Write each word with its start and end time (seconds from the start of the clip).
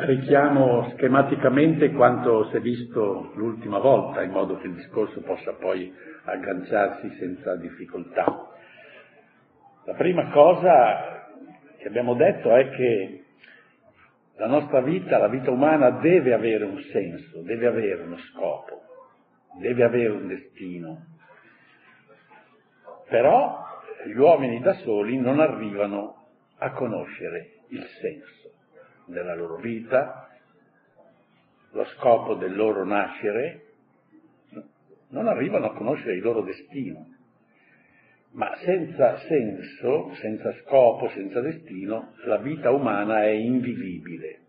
Richiamo 0.00 0.90
schematicamente 0.92 1.90
quanto 1.90 2.48
si 2.50 2.56
è 2.56 2.60
visto 2.60 3.32
l'ultima 3.34 3.78
volta, 3.78 4.22
in 4.22 4.30
modo 4.30 4.56
che 4.58 4.68
il 4.68 4.74
discorso 4.74 5.22
possa 5.22 5.54
poi 5.54 5.92
agganciarsi 6.22 7.16
senza 7.18 7.56
difficoltà. 7.56 8.48
La 9.86 9.94
prima 9.94 10.30
cosa 10.30 11.26
che 11.78 11.88
abbiamo 11.88 12.14
detto 12.14 12.54
è 12.54 12.70
che 12.70 13.24
la 14.36 14.46
nostra 14.46 14.82
vita, 14.82 15.18
la 15.18 15.26
vita 15.26 15.50
umana 15.50 15.90
deve 15.90 16.32
avere 16.32 16.62
un 16.62 16.78
senso, 16.92 17.42
deve 17.42 17.66
avere 17.66 18.00
uno 18.02 18.18
scopo, 18.18 18.82
deve 19.58 19.82
avere 19.82 20.10
un 20.10 20.28
destino. 20.28 21.06
Però 23.08 23.66
gli 24.06 24.16
uomini 24.16 24.60
da 24.60 24.74
soli 24.74 25.18
non 25.18 25.40
arrivano 25.40 26.28
a 26.58 26.70
conoscere 26.70 27.62
il 27.70 27.84
senso 28.00 28.37
della 29.08 29.34
loro 29.34 29.56
vita, 29.56 30.28
lo 31.72 31.84
scopo 31.96 32.34
del 32.34 32.54
loro 32.54 32.84
nascere, 32.84 33.64
non 35.10 35.26
arrivano 35.26 35.66
a 35.66 35.74
conoscere 35.74 36.14
il 36.14 36.22
loro 36.22 36.42
destino. 36.42 37.14
Ma 38.32 38.54
senza 38.56 39.18
senso, 39.20 40.14
senza 40.14 40.52
scopo, 40.62 41.08
senza 41.10 41.40
destino, 41.40 42.12
la 42.24 42.36
vita 42.36 42.70
umana 42.70 43.22
è 43.22 43.30
invivibile. 43.30 44.40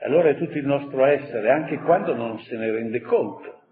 Allora 0.00 0.28
è 0.28 0.36
tutto 0.36 0.56
il 0.56 0.66
nostro 0.66 1.04
essere, 1.04 1.50
anche 1.50 1.78
quando 1.78 2.14
non 2.14 2.38
se 2.40 2.56
ne 2.56 2.70
rende 2.70 3.00
conto, 3.00 3.62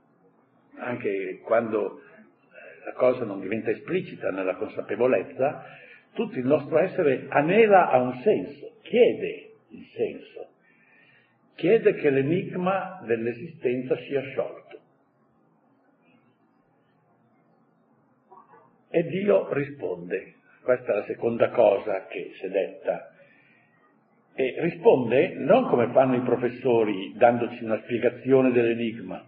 anche 0.79 1.41
quando 1.45 1.99
eh, 1.99 2.85
la 2.87 2.93
cosa 2.95 3.25
non 3.25 3.41
diventa 3.41 3.71
esplicita 3.71 4.31
nella 4.33 4.57
consapevolezza, 4.57 5.65
tutto 6.13 6.37
il 6.39 6.47
nostro 6.47 6.79
essere 6.79 7.27
anela 7.29 7.91
a 7.91 8.01
un 8.01 8.15
senso, 8.23 8.76
chiede 8.89 9.53
il 9.71 9.87
senso, 9.95 10.49
chiede 11.55 11.95
che 11.95 12.11
l'enigma 12.11 13.03
dell'esistenza 13.05 13.97
sia 13.99 14.23
sciolto. 14.23 14.81
E 18.89 19.03
Dio 19.05 19.53
risponde. 19.53 20.35
Questa 20.63 20.93
è 20.93 20.97
la 20.97 21.05
seconda 21.05 21.51
cosa 21.51 22.07
che 22.07 22.33
si 22.39 22.47
è 22.47 22.49
detta. 22.49 23.13
E 24.35 24.57
risponde 24.59 25.35
non 25.35 25.69
come 25.69 25.91
fanno 25.93 26.17
i 26.17 26.23
professori 26.23 27.13
dandoci 27.17 27.63
una 27.65 27.81
spiegazione 27.83 28.53
dell'enigma, 28.53 29.25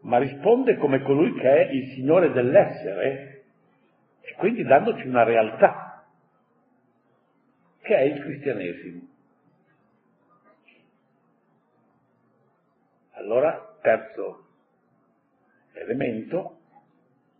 ma 0.00 0.18
risponde 0.18 0.76
come 0.76 1.02
colui 1.02 1.34
che 1.34 1.68
è 1.68 1.70
il 1.72 1.92
Signore 1.92 2.32
dell'essere 2.32 3.44
e 4.20 4.34
quindi 4.36 4.62
dandoci 4.62 5.06
una 5.06 5.22
realtà, 5.22 5.89
che 7.90 7.96
è 7.96 8.02
il 8.02 8.20
cristianesimo. 8.20 9.00
Allora, 13.14 13.76
terzo 13.82 14.46
elemento, 15.72 16.58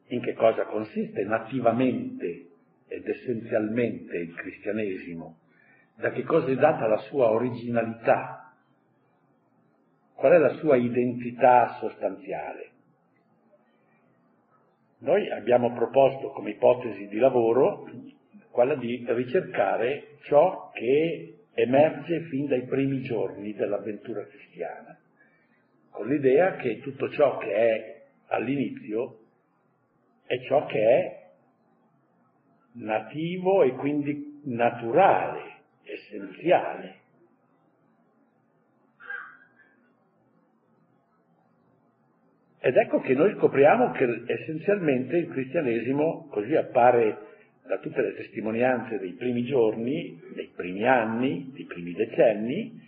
in 0.09 0.21
che 0.21 0.34
cosa 0.34 0.65
consiste 0.65 1.23
nativamente 1.23 2.48
ed 2.89 3.06
essenzialmente 3.06 4.17
il 4.17 4.34
cristianesimo, 4.34 5.39
da 5.95 6.11
che 6.11 6.25
cosa 6.25 6.48
è 6.48 6.56
data 6.56 6.89
la 6.89 6.98
sua 6.98 7.31
originalità, 7.31 8.53
qual 10.15 10.33
è 10.33 10.39
la 10.39 10.55
sua 10.55 10.75
identità 10.75 11.77
sostanziale. 11.78 12.71
Noi 14.98 15.31
abbiamo 15.31 15.73
proposto 15.75 16.31
come 16.31 16.51
ipotesi 16.51 17.06
di 17.06 17.19
lavoro 17.19 17.87
quella 18.51 18.75
di 18.75 19.05
ricercare 19.09 20.17
ciò 20.23 20.70
che 20.73 21.34
emerge 21.55 22.23
fin 22.23 22.47
dai 22.47 22.65
primi 22.65 23.03
giorni 23.03 23.55
dell'avventura 23.55 24.25
cristiana, 24.27 24.98
con 25.91 26.09
l'idea 26.09 26.56
che 26.56 26.81
tutto 26.81 27.11
ciò 27.11 27.39
che 27.39 27.53
è 27.53 28.03
all'inizio 28.27 29.19
è 30.25 30.41
ciò 30.43 30.66
che 30.66 30.81
è 30.81 31.21
nativo 32.72 33.62
e 33.62 33.72
quindi 33.72 34.41
naturale, 34.44 35.59
essenziale. 35.84 36.99
Ed 42.62 42.77
ecco 42.77 43.00
che 43.00 43.15
noi 43.15 43.34
scopriamo 43.37 43.91
che 43.93 44.22
essenzialmente 44.27 45.16
il 45.16 45.31
cristianesimo, 45.31 46.28
così 46.28 46.55
appare 46.55 47.29
da 47.70 47.78
tutte 47.78 48.03
le 48.03 48.14
testimonianze 48.14 48.98
dei 48.98 49.12
primi 49.12 49.44
giorni, 49.44 50.20
dei 50.34 50.50
primi 50.53 50.84
anni, 50.88 51.53
dei 51.53 51.66
primi 51.66 51.92
decenni, 51.92 52.81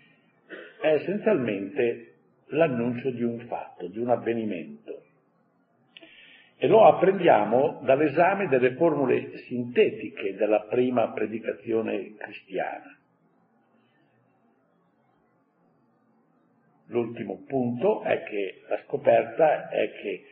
è 0.80 0.94
essenzialmente 0.94 2.14
l'annuncio 2.46 3.12
di 3.12 3.22
un 3.22 3.46
fatto, 3.46 3.86
di 3.86 4.00
un 4.00 4.08
avvenimento. 4.10 5.04
E 6.56 6.66
lo 6.66 6.84
apprendiamo 6.84 7.80
dall'esame 7.84 8.48
delle 8.48 8.74
formule 8.74 9.36
sintetiche 9.46 10.34
della 10.34 10.62
prima 10.62 11.12
predicazione 11.12 12.16
cristiana. 12.16 12.98
L'ultimo 16.86 17.44
punto 17.46 18.02
è 18.02 18.24
che 18.24 18.62
la 18.68 18.78
scoperta 18.78 19.68
è 19.68 19.92
che 19.92 20.24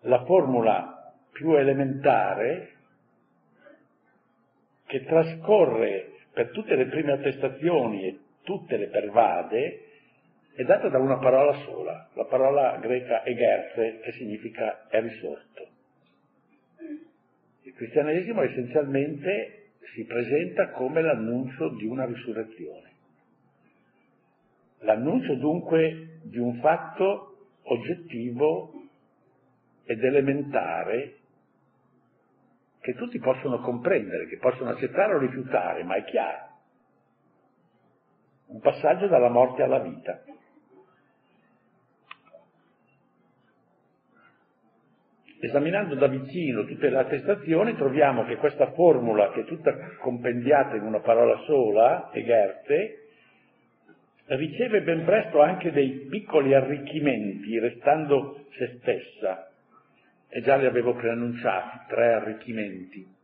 la 0.00 0.24
formula 0.24 1.12
più 1.32 1.54
elementare 1.54 2.76
che 4.88 5.04
trascorre 5.04 6.12
per 6.32 6.50
tutte 6.50 6.74
le 6.74 6.86
prime 6.86 7.12
attestazioni 7.12 8.06
e 8.06 8.18
tutte 8.42 8.78
le 8.78 8.88
pervade 8.88 9.84
è 10.54 10.64
data 10.64 10.88
da 10.88 10.98
una 10.98 11.18
parola 11.18 11.52
sola, 11.64 12.08
la 12.14 12.24
parola 12.24 12.78
greca 12.78 13.22
egerze, 13.24 14.00
che 14.00 14.12
significa 14.12 14.88
è 14.88 15.00
risorto. 15.00 15.68
Il 17.62 17.74
cristianesimo 17.74 18.42
essenzialmente 18.42 19.72
si 19.94 20.04
presenta 20.04 20.70
come 20.70 21.02
l'annuncio 21.02 21.68
di 21.76 21.84
una 21.84 22.06
risurrezione. 22.06 22.90
L'annuncio 24.80 25.34
dunque 25.34 26.20
di 26.22 26.38
un 26.38 26.58
fatto 26.60 27.50
oggettivo 27.64 28.72
ed 29.84 30.02
elementare 30.02 31.17
che 32.88 32.94
tutti 32.94 33.18
possono 33.18 33.60
comprendere, 33.60 34.26
che 34.28 34.38
possono 34.38 34.70
accettare 34.70 35.14
o 35.14 35.18
rifiutare, 35.18 35.84
ma 35.84 35.96
è 35.96 36.04
chiaro. 36.04 36.46
Un 38.46 38.60
passaggio 38.60 39.08
dalla 39.08 39.28
morte 39.28 39.62
alla 39.62 39.80
vita. 39.80 40.22
Esaminando 45.38 45.96
da 45.96 46.06
vicino 46.06 46.64
tutte 46.64 46.88
le 46.88 46.96
attestazioni 46.96 47.76
troviamo 47.76 48.24
che 48.24 48.36
questa 48.36 48.72
formula, 48.72 49.32
che 49.32 49.42
è 49.42 49.44
tutta 49.44 49.76
compendiata 49.98 50.74
in 50.76 50.84
una 50.84 51.00
parola 51.00 51.36
sola, 51.44 52.08
Egerte, 52.14 53.08
riceve 54.28 54.80
ben 54.80 55.04
presto 55.04 55.42
anche 55.42 55.72
dei 55.72 56.06
piccoli 56.08 56.54
arricchimenti, 56.54 57.58
restando 57.58 58.46
se 58.56 58.78
stessa. 58.80 59.47
E 60.28 60.42
già 60.42 60.56
li 60.56 60.66
avevo 60.66 60.94
preannunciati, 60.94 61.78
tre 61.88 62.12
arricchimenti. 62.14 63.16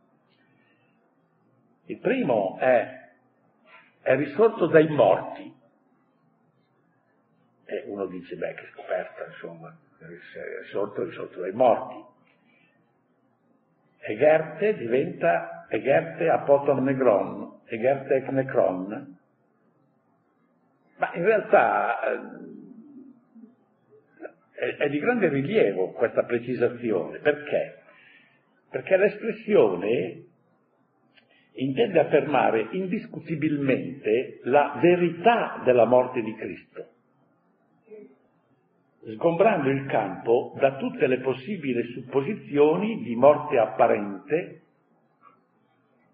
Il 1.85 1.99
primo 1.99 2.57
è, 2.59 3.09
è 4.01 4.15
risorto 4.15 4.67
dai 4.67 4.87
morti. 4.87 5.53
E 7.65 7.83
uno 7.87 8.05
dice, 8.07 8.35
beh, 8.35 8.53
che 8.53 8.69
scoperta, 8.73 9.25
insomma, 9.25 9.75
è 9.99 10.05
risorto, 10.63 11.01
è 11.01 11.05
risorto 11.05 11.39
dai 11.39 11.51
morti. 11.51 12.03
Egerte 13.99 14.75
diventa 14.75 15.55
Egerte 15.69 16.29
apoton 16.29 16.83
negron, 16.83 17.61
Egerte 17.65 18.15
ec 18.15 18.29
necron. 18.29 19.17
Ma 20.97 21.13
in 21.13 21.25
realtà 21.25 21.99
eh, 21.99 22.19
è, 24.55 24.75
è 24.77 24.89
di 24.89 24.99
grande 24.99 25.29
rilievo 25.29 25.91
questa 25.91 26.23
precisazione. 26.23 27.19
Perché? 27.19 27.79
Perché 28.69 28.97
l'espressione 28.97 30.23
intende 31.53 31.99
affermare 31.99 32.67
indiscutibilmente 32.71 34.39
la 34.43 34.77
verità 34.81 35.61
della 35.63 35.85
morte 35.85 36.21
di 36.21 36.35
Cristo 36.35 36.89
sgombrando 39.13 39.69
il 39.69 39.85
campo 39.85 40.55
da 40.57 40.77
tutte 40.77 41.05
le 41.05 41.19
possibili 41.19 41.83
supposizioni 41.91 43.03
di 43.03 43.15
morte 43.15 43.59
apparente 43.59 44.61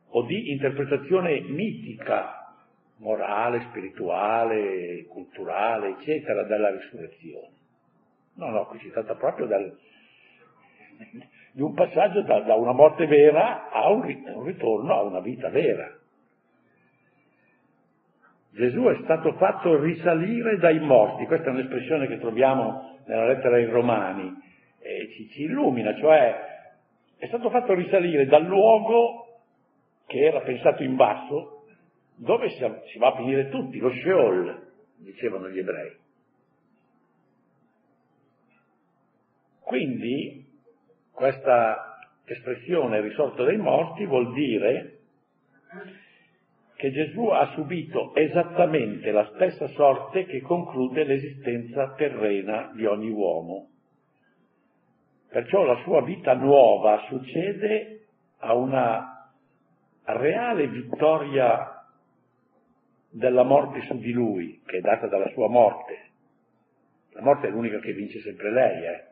o 0.10 0.24
di 0.24 0.52
interpretazione 0.52 1.40
mitica, 1.40 2.54
morale, 2.98 3.62
spirituale, 3.70 5.06
culturale, 5.06 5.96
eccetera, 6.00 6.44
della 6.44 6.70
risurrezione. 6.70 7.60
No, 8.42 8.50
no, 8.50 8.66
qui 8.66 8.80
si 8.80 8.90
tratta 8.90 9.14
proprio 9.14 9.46
del, 9.46 9.78
di 11.52 11.62
un 11.62 11.76
passaggio 11.76 12.24
da, 12.24 12.40
da, 12.40 12.56
una 12.56 12.72
morte 12.72 13.06
vera 13.06 13.70
a 13.70 13.92
un, 13.92 14.02
un 14.34 14.44
ritorno 14.44 14.92
a 14.96 15.04
una 15.04 15.20
vita 15.20 15.50
vera. 15.50 15.96
Gesù 18.50 18.82
è 18.86 18.98
stato 19.04 19.34
fatto 19.34 19.80
risalire 19.80 20.58
dai 20.58 20.80
morti, 20.80 21.28
questa 21.28 21.50
è 21.50 21.52
un'espressione 21.52 22.08
che 22.08 22.18
troviamo 22.18 22.98
nella 23.06 23.28
lettera 23.28 23.58
ai 23.58 23.66
Romani, 23.66 24.34
e 24.80 25.12
ci, 25.14 25.30
ci 25.30 25.44
illumina, 25.44 25.96
cioè 25.98 26.36
è 27.20 27.28
stato 27.28 27.52
fatto 27.52 27.76
risalire 27.76 28.26
dal 28.26 28.46
luogo 28.46 29.42
che 30.08 30.18
era 30.18 30.42
pensato 30.42 30.82
in 30.82 30.96
basso, 30.96 31.66
dove 32.16 32.50
si, 32.50 32.66
si 32.92 32.98
va 32.98 33.10
a 33.10 33.16
finire 33.18 33.50
tutti, 33.50 33.78
lo 33.78 33.92
Sheol, 33.92 34.68
dicevano 34.98 35.48
gli 35.48 35.60
ebrei. 35.60 36.01
Quindi 39.72 40.46
questa 41.14 41.98
espressione 42.26 43.00
risorto 43.00 43.46
dai 43.46 43.56
morti 43.56 44.06
vuol 44.06 44.34
dire 44.34 44.98
che 46.76 46.92
Gesù 46.92 47.28
ha 47.28 47.54
subito 47.54 48.14
esattamente 48.16 49.12
la 49.12 49.32
stessa 49.34 49.70
sorte 49.70 50.26
che 50.26 50.42
conclude 50.42 51.06
l'esistenza 51.06 51.94
terrena 51.94 52.74
di 52.76 52.86
ogni 52.86 53.12
uomo. 53.12 53.70
Perciò 55.30 55.64
la 55.64 55.82
sua 55.84 56.02
vita 56.02 56.34
nuova 56.34 57.06
succede 57.08 58.08
a 58.40 58.54
una 58.54 59.32
reale 60.04 60.68
vittoria 60.68 61.86
della 63.10 63.44
morte 63.44 63.80
su 63.84 63.98
di 64.00 64.12
lui, 64.12 64.62
che 64.66 64.80
è 64.80 64.82
data 64.82 65.08
dalla 65.08 65.30
sua 65.30 65.48
morte. 65.48 66.10
La 67.12 67.22
morte 67.22 67.48
è 67.48 67.52
l'unica 67.52 67.80
che 67.80 67.94
vince 67.94 68.20
sempre 68.20 68.52
lei, 68.52 68.86
eh. 68.86 69.11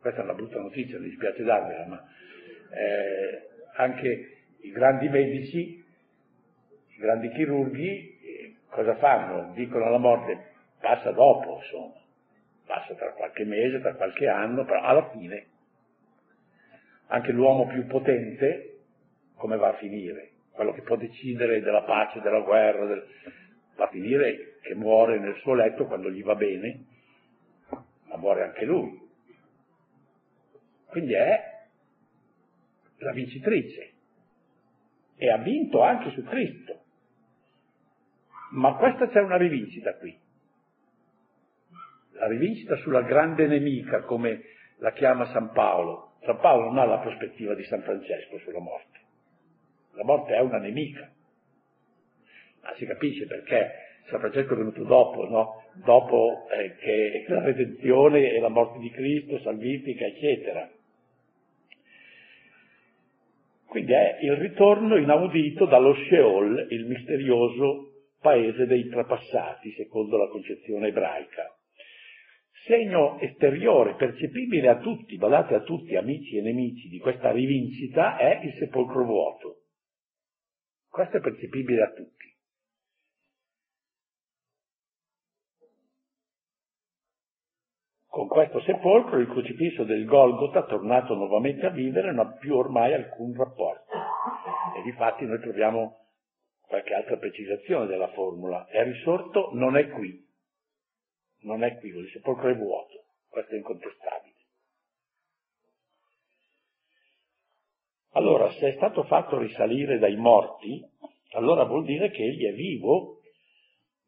Questa 0.00 0.20
è 0.20 0.24
una 0.24 0.34
brutta 0.34 0.58
notizia, 0.60 0.98
mi 0.98 1.08
dispiace 1.08 1.42
darvela, 1.42 1.86
ma 1.86 2.04
eh, 2.70 3.48
anche 3.76 4.36
i 4.60 4.70
grandi 4.70 5.08
medici, 5.08 5.84
i 6.88 6.96
grandi 6.98 7.30
chirurghi, 7.30 8.18
eh, 8.20 8.54
cosa 8.68 8.96
fanno? 8.96 9.52
Dicono 9.54 9.86
alla 9.86 9.98
morte, 9.98 10.52
passa 10.80 11.10
dopo, 11.10 11.56
insomma, 11.56 11.94
passa 12.66 12.94
tra 12.94 13.12
qualche 13.12 13.44
mese, 13.44 13.80
tra 13.80 13.94
qualche 13.94 14.28
anno, 14.28 14.64
però 14.64 14.82
alla 14.82 15.10
fine 15.10 15.46
anche 17.08 17.32
l'uomo 17.32 17.66
più 17.66 17.86
potente 17.86 18.68
come 19.38 19.56
va 19.56 19.68
a 19.68 19.76
finire? 19.76 20.32
Quello 20.50 20.72
che 20.72 20.82
può 20.82 20.96
decidere 20.96 21.60
della 21.62 21.82
pace, 21.82 22.20
della 22.20 22.40
guerra, 22.40 22.84
del... 22.86 23.06
va 23.76 23.84
a 23.84 23.88
finire 23.88 24.58
che 24.62 24.74
muore 24.74 25.18
nel 25.18 25.36
suo 25.36 25.54
letto 25.54 25.86
quando 25.86 26.10
gli 26.10 26.22
va 26.22 26.34
bene, 26.34 26.84
ma 28.08 28.16
muore 28.16 28.42
anche 28.42 28.64
lui. 28.64 28.97
Quindi 30.88 31.12
è 31.14 31.56
la 32.98 33.12
vincitrice 33.12 33.92
e 35.16 35.30
ha 35.30 35.38
vinto 35.38 35.82
anche 35.82 36.10
su 36.10 36.22
Cristo. 36.24 36.82
Ma 38.52 38.74
questa 38.76 39.08
c'è 39.08 39.20
una 39.20 39.36
rivincita 39.36 39.94
qui. 39.96 40.16
La 42.12 42.26
rivincita 42.26 42.76
sulla 42.76 43.02
grande 43.02 43.46
nemica, 43.46 44.02
come 44.02 44.42
la 44.78 44.92
chiama 44.92 45.26
San 45.26 45.52
Paolo. 45.52 46.14
San 46.24 46.38
Paolo 46.38 46.64
non 46.64 46.78
ha 46.78 46.84
la 46.84 46.98
prospettiva 46.98 47.54
di 47.54 47.64
San 47.64 47.82
Francesco 47.82 48.38
sulla 48.38 48.58
morte. 48.58 48.98
La 49.92 50.04
morte 50.04 50.34
è 50.34 50.40
una 50.40 50.58
nemica. 50.58 51.10
Ma 52.62 52.74
si 52.76 52.86
capisce 52.86 53.26
perché 53.26 53.70
San 54.08 54.20
Francesco 54.20 54.54
è 54.54 54.56
venuto 54.56 54.84
dopo, 54.84 55.28
no? 55.28 55.64
Dopo 55.84 56.48
eh, 56.50 56.76
che 56.76 57.24
la 57.28 57.42
redenzione 57.42 58.30
e 58.30 58.40
la 58.40 58.48
morte 58.48 58.78
di 58.78 58.90
Cristo, 58.90 59.38
salvifica, 59.40 60.06
eccetera. 60.06 60.68
Quindi 63.68 63.92
è 63.92 64.18
il 64.22 64.34
ritorno 64.36 64.96
inaudito 64.96 65.66
dallo 65.66 65.94
Sheol, 65.94 66.68
il 66.70 66.86
misterioso 66.86 67.88
paese 68.18 68.64
dei 68.64 68.88
trapassati, 68.88 69.72
secondo 69.72 70.16
la 70.16 70.28
concezione 70.28 70.88
ebraica. 70.88 71.54
Segno 72.64 73.20
esteriore, 73.20 73.94
percepibile 73.96 74.68
a 74.68 74.78
tutti, 74.78 75.18
badate 75.18 75.54
a 75.54 75.60
tutti, 75.60 75.96
amici 75.96 76.38
e 76.38 76.42
nemici, 76.42 76.88
di 76.88 76.98
questa 76.98 77.30
rivincita 77.30 78.16
è 78.16 78.40
il 78.42 78.54
sepolcro 78.54 79.04
vuoto. 79.04 79.64
Questo 80.88 81.18
è 81.18 81.20
percepibile 81.20 81.82
a 81.82 81.92
tutti. 81.92 82.17
Con 88.18 88.26
questo 88.26 88.60
sepolcro 88.62 89.20
il 89.20 89.28
crocifisso 89.28 89.84
del 89.84 90.04
Golgota, 90.04 90.64
tornato 90.64 91.14
nuovamente 91.14 91.66
a 91.66 91.70
vivere, 91.70 92.12
non 92.12 92.26
ha 92.26 92.36
più 92.36 92.56
ormai 92.56 92.92
alcun 92.92 93.32
rapporto. 93.32 93.92
E 94.76 94.82
difatti 94.82 95.24
noi 95.24 95.38
troviamo 95.38 95.98
qualche 96.66 96.94
altra 96.94 97.16
precisazione 97.16 97.86
della 97.86 98.08
formula. 98.08 98.66
È 98.66 98.82
risorto, 98.82 99.50
non 99.52 99.76
è 99.76 99.88
qui. 99.90 100.20
Non 101.42 101.62
è 101.62 101.78
qui, 101.78 101.90
il 101.90 102.10
sepolcro 102.10 102.48
è 102.48 102.56
vuoto. 102.56 103.04
Questo 103.28 103.54
è 103.54 103.58
incontestabile. 103.58 104.34
Allora, 108.14 108.50
se 108.50 108.70
è 108.70 108.72
stato 108.74 109.04
fatto 109.04 109.38
risalire 109.38 109.98
dai 109.98 110.16
morti, 110.16 110.84
allora 111.34 111.62
vuol 111.62 111.84
dire 111.84 112.10
che 112.10 112.24
egli 112.24 112.46
è 112.46 112.52
vivo, 112.52 113.20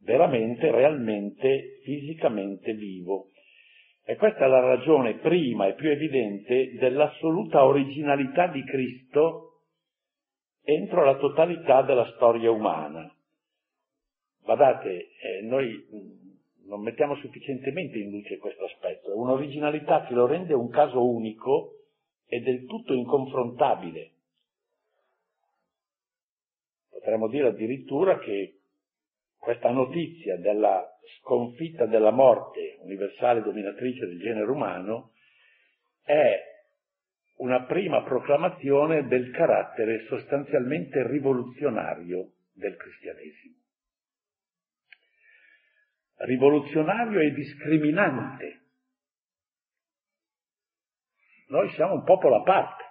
veramente, 0.00 0.68
realmente, 0.68 1.78
fisicamente 1.84 2.72
vivo. 2.72 3.29
E 4.04 4.16
questa 4.16 4.44
è 4.44 4.48
la 4.48 4.60
ragione 4.60 5.18
prima 5.18 5.66
e 5.66 5.74
più 5.74 5.90
evidente 5.90 6.74
dell'assoluta 6.74 7.64
originalità 7.64 8.48
di 8.48 8.64
Cristo 8.64 9.50
entro 10.62 11.04
la 11.04 11.16
totalità 11.16 11.82
della 11.82 12.10
storia 12.16 12.50
umana. 12.50 13.12
Guardate, 14.42 15.10
eh, 15.20 15.42
noi 15.42 15.68
mm, 15.68 16.68
non 16.68 16.82
mettiamo 16.82 17.16
sufficientemente 17.16 17.98
in 17.98 18.10
luce 18.10 18.38
questo 18.38 18.64
aspetto, 18.64 19.10
è 19.10 19.14
un'originalità 19.14 20.06
che 20.06 20.14
lo 20.14 20.26
rende 20.26 20.54
un 20.54 20.70
caso 20.70 21.04
unico 21.04 21.74
e 22.26 22.40
del 22.40 22.66
tutto 22.66 22.92
inconfrontabile. 22.92 24.10
Potremmo 26.90 27.28
dire 27.28 27.48
addirittura 27.48 28.18
che 28.18 28.60
questa 29.36 29.70
notizia 29.70 30.36
della 30.36 30.89
sconfitta 31.18 31.86
della 31.86 32.10
morte 32.10 32.78
universale 32.82 33.42
dominatrice 33.42 34.06
del 34.06 34.18
genere 34.18 34.50
umano 34.50 35.12
è 36.02 36.48
una 37.36 37.64
prima 37.64 38.02
proclamazione 38.02 39.06
del 39.06 39.30
carattere 39.30 40.04
sostanzialmente 40.06 41.06
rivoluzionario 41.06 42.32
del 42.52 42.76
cristianesimo. 42.76 43.54
Rivoluzionario 46.16 47.20
e 47.20 47.32
discriminante. 47.32 48.60
Noi 51.48 51.70
siamo 51.70 51.94
un 51.94 52.04
popolo 52.04 52.36
a 52.36 52.42
parte, 52.42 52.84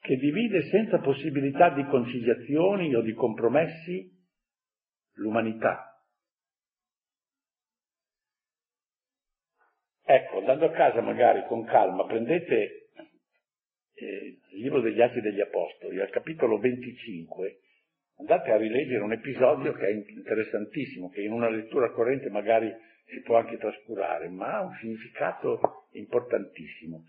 che 0.00 0.16
divide 0.16 0.62
senza 0.70 0.98
possibilità 0.98 1.70
di 1.70 1.84
conciliazioni 1.84 2.94
o 2.94 3.02
di 3.02 3.12
compromessi 3.12 4.17
l'umanità. 5.18 5.84
Ecco, 10.04 10.38
andando 10.38 10.64
a 10.64 10.70
casa 10.70 11.02
magari 11.02 11.44
con 11.46 11.64
calma, 11.64 12.06
prendete 12.06 12.90
eh, 13.94 14.38
il 14.52 14.62
libro 14.62 14.80
degli 14.80 15.00
Atti 15.02 15.20
degli 15.20 15.40
Apostoli, 15.40 16.00
al 16.00 16.08
capitolo 16.08 16.58
25, 16.58 17.58
andate 18.18 18.50
a 18.50 18.56
rileggere 18.56 19.02
un 19.02 19.12
episodio 19.12 19.72
che 19.74 19.86
è 19.86 19.90
interessantissimo, 19.90 21.10
che 21.10 21.20
in 21.20 21.32
una 21.32 21.50
lettura 21.50 21.90
corrente 21.90 22.30
magari 22.30 22.74
si 23.04 23.20
può 23.20 23.36
anche 23.36 23.58
trascurare, 23.58 24.28
ma 24.28 24.56
ha 24.56 24.62
un 24.62 24.74
significato 24.80 25.86
importantissimo. 25.92 27.04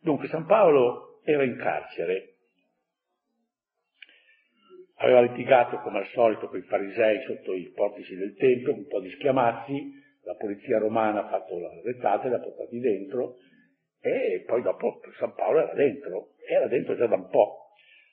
Dunque, 0.00 0.28
San 0.28 0.44
Paolo 0.44 1.20
era 1.24 1.44
in 1.44 1.56
carcere 1.56 2.33
aveva 5.04 5.20
litigato 5.20 5.78
come 5.78 5.98
al 5.98 6.06
solito 6.08 6.48
con 6.48 6.58
i 6.58 6.62
farisei 6.62 7.22
sotto 7.26 7.52
i 7.52 7.70
portici 7.74 8.16
del 8.16 8.34
Tempio, 8.34 8.74
un 8.74 8.86
po' 8.86 9.00
di 9.00 9.10
schiamazzi, 9.10 10.02
la 10.24 10.34
polizia 10.34 10.78
romana 10.78 11.24
ha 11.24 11.28
fatto 11.28 11.58
la 11.58 11.68
rettata, 11.82 12.28
li 12.28 12.34
ha 12.34 12.40
portati 12.40 12.78
dentro 12.80 13.36
e 14.00 14.44
poi 14.46 14.62
dopo 14.62 15.00
San 15.18 15.34
Paolo 15.34 15.60
era 15.60 15.74
dentro, 15.74 16.30
era 16.48 16.66
dentro 16.66 16.96
già 16.96 17.06
da 17.06 17.16
un 17.16 17.28
po'. 17.28 17.68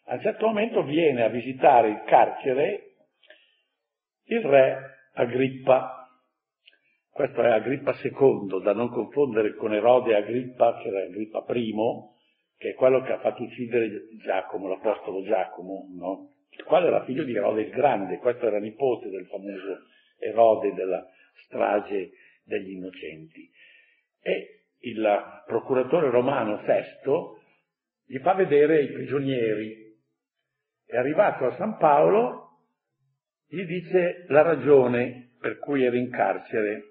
A 0.06 0.16
un 0.16 0.22
certo 0.22 0.48
momento 0.48 0.84
viene 0.84 1.24
a 1.24 1.30
visitare 1.30 1.90
il 1.90 2.04
carcere 2.06 2.96
il 4.26 4.42
re 4.42 5.00
Agrippa, 5.14 6.08
questo 7.10 7.42
è 7.42 7.50
Agrippa 7.50 7.94
II, 8.02 8.62
da 8.64 8.74
non 8.74 8.90
confondere 8.90 9.56
con 9.56 9.74
Erode 9.74 10.16
Agrippa, 10.16 10.78
che 10.82 10.88
era 10.88 11.02
Agrippa 11.02 11.46
I, 11.50 11.74
che 12.58 12.70
è 12.70 12.74
quello 12.74 13.02
che 13.02 13.12
ha 13.12 13.20
fatto 13.20 13.44
uccidere 13.44 14.08
Giacomo, 14.22 14.70
l'apostolo 14.70 15.24
Giacomo, 15.24 15.88
no? 15.98 16.31
Il 16.62 16.64
quale 16.64 16.88
era 16.88 17.04
figlio 17.04 17.24
di 17.24 17.36
Erode 17.36 17.64
il 17.64 17.72
Grande, 17.72 18.18
questo 18.18 18.46
era 18.46 18.60
nipote 18.60 19.10
del 19.10 19.26
famoso 19.26 19.88
Erode 20.20 20.74
della 20.74 21.06
strage 21.46 22.12
degli 22.44 22.72
innocenti. 22.72 23.50
E 24.22 24.66
il 24.82 25.44
procuratore 25.48 26.10
romano 26.10 26.62
Sesto 26.66 27.40
gli 28.06 28.20
fa 28.20 28.34
vedere 28.34 28.84
i 28.84 28.92
prigionieri. 28.92 29.90
È 30.86 30.98
arrivato 30.98 31.46
a 31.46 31.56
San 31.56 31.78
Paolo 31.78 32.50
gli 33.48 33.64
dice 33.66 34.26
la 34.28 34.44
ragione 34.44 35.36
per 35.40 35.58
cui 35.58 35.84
era 35.84 35.98
in 35.98 36.10
carcere. 36.12 36.84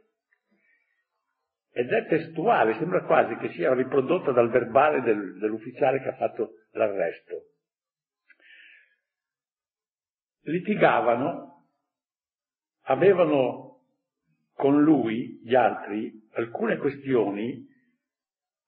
Ed 1.73 1.93
è 1.93 2.07
testuale, 2.07 2.75
sembra 2.75 3.05
quasi 3.05 3.37
che 3.37 3.51
sia 3.53 3.73
riprodotta 3.73 4.33
dal 4.33 4.51
verbale 4.51 5.03
del, 5.03 5.39
dell'ufficiale 5.39 6.01
che 6.01 6.09
ha 6.09 6.17
fatto 6.17 6.55
l'arresto. 6.73 7.50
Litigavano, 10.43 11.67
avevano 12.85 13.71
con 14.55 14.83
lui, 14.83 15.41
gli 15.43 15.55
altri, 15.55 16.29
alcune 16.33 16.77
questioni 16.77 17.67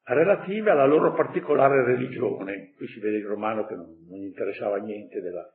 relative 0.05 0.71
alla 0.71 0.87
loro 0.87 1.12
particolare 1.12 1.85
religione. 1.85 2.73
Qui 2.76 2.87
si 2.88 2.99
vede 3.00 3.19
il 3.19 3.26
romano 3.26 3.67
che 3.67 3.75
non, 3.75 3.87
non 4.09 4.19
gli 4.19 4.26
interessava 4.26 4.79
niente 4.79 5.21
della, 5.21 5.47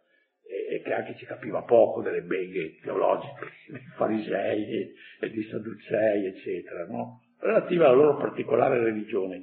e 0.70 0.82
che 0.82 0.94
anche 0.94 1.16
ci 1.18 1.26
capiva 1.26 1.64
poco 1.64 2.02
delle 2.02 2.22
beghe 2.22 2.80
teologiche, 2.82 3.52
dei 3.70 3.86
farisei 3.96 4.94
e 5.20 5.30
dei 5.30 5.44
sadducei, 5.44 6.26
eccetera, 6.28 6.86
no? 6.86 7.22
relative 7.40 7.86
alla 7.86 7.94
loro 7.94 8.18
particolare 8.18 8.80
religione, 8.80 9.42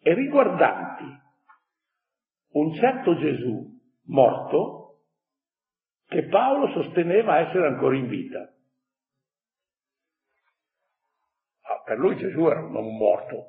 e 0.00 0.14
riguardanti 0.14 1.04
un 2.52 2.74
certo 2.74 3.16
Gesù 3.18 3.80
morto 4.06 4.81
che 6.12 6.24
Paolo 6.24 6.68
sosteneva 6.72 7.38
essere 7.38 7.66
ancora 7.66 7.96
in 7.96 8.06
vita. 8.06 8.40
Ah, 11.62 11.82
per 11.86 11.98
lui 11.98 12.16
Gesù 12.18 12.46
era 12.46 12.60
un 12.60 12.74
uomo 12.74 12.90
morto 12.90 13.46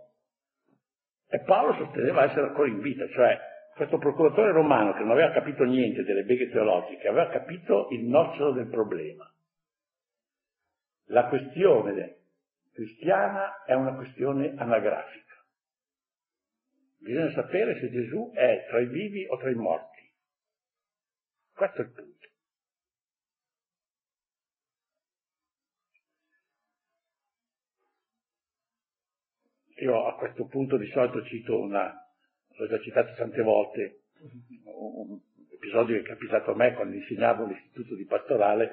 e 1.28 1.42
Paolo 1.42 1.74
sosteneva 1.74 2.24
essere 2.24 2.48
ancora 2.48 2.70
in 2.70 2.80
vita, 2.80 3.06
cioè 3.10 3.38
questo 3.76 3.98
procuratore 3.98 4.52
romano 4.52 4.94
che 4.94 5.00
non 5.00 5.12
aveva 5.12 5.34
capito 5.34 5.66
niente 5.66 6.04
delle 6.04 6.24
beghe 6.24 6.50
teologiche, 6.50 7.08
aveva 7.08 7.30
capito 7.32 7.90
il 7.90 8.06
nocciolo 8.06 8.54
del 8.54 8.70
problema. 8.70 9.30
La 11.08 11.28
questione 11.28 12.20
cristiana 12.72 13.64
è 13.66 13.74
una 13.74 13.96
questione 13.96 14.54
anagrafica. 14.56 15.34
Bisogna 17.00 17.32
sapere 17.32 17.78
se 17.80 17.90
Gesù 17.90 18.32
è 18.34 18.68
tra 18.70 18.80
i 18.80 18.88
vivi 18.88 19.26
o 19.28 19.38
tra 19.38 19.50
i 19.50 19.56
morti. 19.56 20.02
Questo 21.54 21.82
è 21.82 21.84
il 21.84 21.92
punto. 21.92 22.23
Io 29.84 30.06
a 30.06 30.16
questo 30.16 30.46
punto 30.46 30.78
di 30.78 30.88
solito 30.92 31.22
cito 31.26 31.60
una, 31.60 31.94
l'ho 32.56 32.68
già 32.68 32.80
citato 32.80 33.14
tante 33.16 33.42
volte, 33.42 34.04
un 34.64 35.20
episodio 35.52 35.98
che 35.98 36.04
è 36.04 36.06
capitato 36.06 36.52
a 36.52 36.56
me 36.56 36.74
quando 36.74 36.96
insegnavo 36.96 37.44
all'istituto 37.44 37.94
di 37.96 38.06
pastorale, 38.06 38.72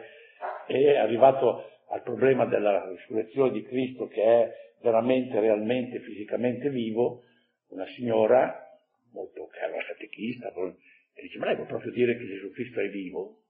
è 0.68 0.98
arrivato 0.98 1.68
al 1.88 2.02
problema 2.04 2.46
della 2.46 2.88
risurrezione 2.88 3.50
di 3.50 3.64
Cristo 3.64 4.06
che 4.06 4.22
è 4.22 4.54
veramente, 4.82 5.40
realmente, 5.40 5.98
fisicamente 5.98 6.70
vivo, 6.70 7.24
una 7.70 7.86
signora, 7.86 8.70
molto, 9.10 9.48
una 9.50 9.84
catechista, 9.84 10.52
e 10.54 11.22
dice, 11.22 11.38
ma 11.38 11.46
lei 11.46 11.56
può 11.56 11.66
proprio 11.66 11.90
dire 11.90 12.16
che 12.16 12.24
Gesù 12.24 12.52
Cristo 12.52 12.78
è 12.78 12.88
vivo? 12.88 13.40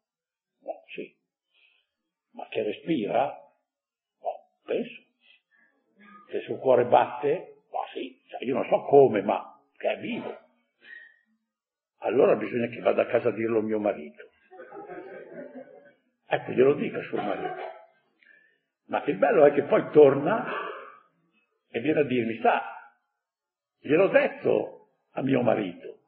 No, 0.62 0.82
sì. 0.94 1.14
Ma 2.30 2.48
che 2.48 2.62
respira? 2.62 3.38
No, 4.22 4.48
penso. 4.64 5.08
Che 6.30 6.36
il 6.36 6.42
suo 6.44 6.58
cuore 6.58 6.84
batte? 6.84 7.64
Ma 7.72 7.80
sì, 7.92 8.16
cioè, 8.28 8.44
io 8.44 8.54
non 8.54 8.64
so 8.66 8.82
come, 8.82 9.20
ma 9.20 9.60
che 9.76 9.90
è 9.90 9.98
vivo. 9.98 10.38
Allora 12.02 12.36
bisogna 12.36 12.68
che 12.68 12.80
vada 12.80 13.02
a 13.02 13.06
casa 13.06 13.30
a 13.30 13.32
dirlo 13.32 13.60
mio 13.60 13.80
marito. 13.80 14.30
Ecco, 16.26 16.52
glielo 16.52 16.74
dica 16.74 17.02
suo 17.02 17.20
marito. 17.20 17.68
Ma 18.86 19.02
il 19.04 19.16
bello 19.16 19.44
è 19.44 19.52
che 19.52 19.64
poi 19.64 19.90
torna 19.90 20.46
e 21.68 21.80
viene 21.80 22.00
a 22.00 22.04
dirmi, 22.04 22.38
sa, 22.40 22.62
gliel'ho 23.80 24.08
detto 24.08 24.90
a 25.12 25.22
mio 25.22 25.42
marito. 25.42 25.98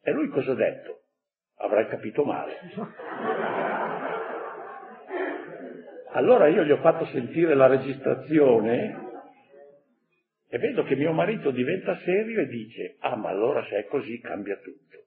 E 0.00 0.12
lui 0.12 0.28
cosa 0.28 0.52
ha 0.52 0.54
detto? 0.56 1.02
Avrai 1.56 1.88
capito 1.88 2.24
male. 2.24 2.60
Allora 6.14 6.46
io 6.48 6.62
gli 6.64 6.70
ho 6.70 6.80
fatto 6.82 7.06
sentire 7.06 7.54
la 7.54 7.66
registrazione 7.66 9.10
e 10.48 10.58
vedo 10.58 10.84
che 10.84 10.94
mio 10.94 11.12
marito 11.12 11.50
diventa 11.50 11.96
serio 12.00 12.42
e 12.42 12.46
dice, 12.46 12.96
ah 13.00 13.16
ma 13.16 13.30
allora 13.30 13.64
se 13.64 13.78
è 13.78 13.86
così 13.86 14.20
cambia 14.20 14.56
tutto. 14.56 14.98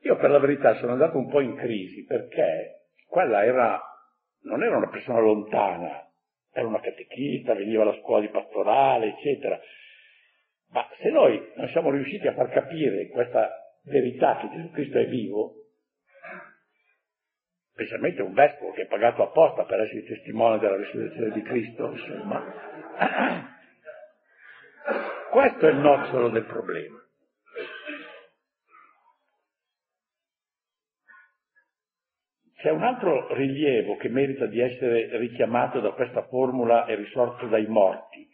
Io 0.00 0.16
per 0.16 0.30
la 0.30 0.40
verità 0.40 0.74
sono 0.74 0.92
andato 0.92 1.16
un 1.16 1.30
po' 1.30 1.40
in 1.40 1.54
crisi 1.54 2.04
perché 2.04 2.88
quella 3.06 3.44
era, 3.44 3.80
non 4.42 4.64
era 4.64 4.76
una 4.76 4.90
persona 4.90 5.20
lontana, 5.20 6.10
era 6.52 6.66
una 6.66 6.80
catechista, 6.80 7.54
veniva 7.54 7.82
alla 7.82 7.96
scuola 8.00 8.22
di 8.22 8.30
pastorale, 8.30 9.14
eccetera. 9.16 9.60
Ma 10.70 10.84
se 11.00 11.08
noi 11.10 11.40
non 11.54 11.68
siamo 11.68 11.90
riusciti 11.90 12.26
a 12.26 12.34
far 12.34 12.50
capire 12.50 13.06
questa 13.10 13.48
verità 13.84 14.38
che 14.38 14.50
Gesù 14.56 14.70
Cristo 14.72 14.98
è 14.98 15.06
vivo, 15.06 15.63
specialmente 17.74 18.22
un 18.22 18.32
vescovo 18.32 18.72
che 18.72 18.82
è 18.82 18.86
pagato 18.86 19.24
apposta 19.24 19.64
per 19.64 19.80
essere 19.80 20.04
testimone 20.04 20.60
della 20.60 20.76
risurrezione 20.76 21.30
di 21.32 21.42
Cristo, 21.42 21.90
insomma. 21.90 22.42
Questo 25.30 25.66
è 25.66 25.70
il 25.70 25.78
nocciolo 25.78 26.28
del 26.28 26.44
problema. 26.44 27.02
C'è 32.56 32.70
un 32.70 32.84
altro 32.84 33.34
rilievo 33.34 33.96
che 33.96 34.08
merita 34.08 34.46
di 34.46 34.60
essere 34.60 35.18
richiamato 35.18 35.80
da 35.80 35.90
questa 35.90 36.22
formula 36.28 36.86
e 36.86 36.94
risorto 36.94 37.46
dai 37.48 37.66
morti, 37.66 38.26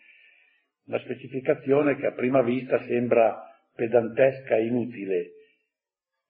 una 0.85 0.99
specificazione 1.01 1.97
che 1.97 2.07
a 2.07 2.13
prima 2.13 2.43
vista 2.43 2.79
sembra 2.85 3.43
pedantesca 3.75 4.55
e 4.57 4.67
inutile, 4.67 5.31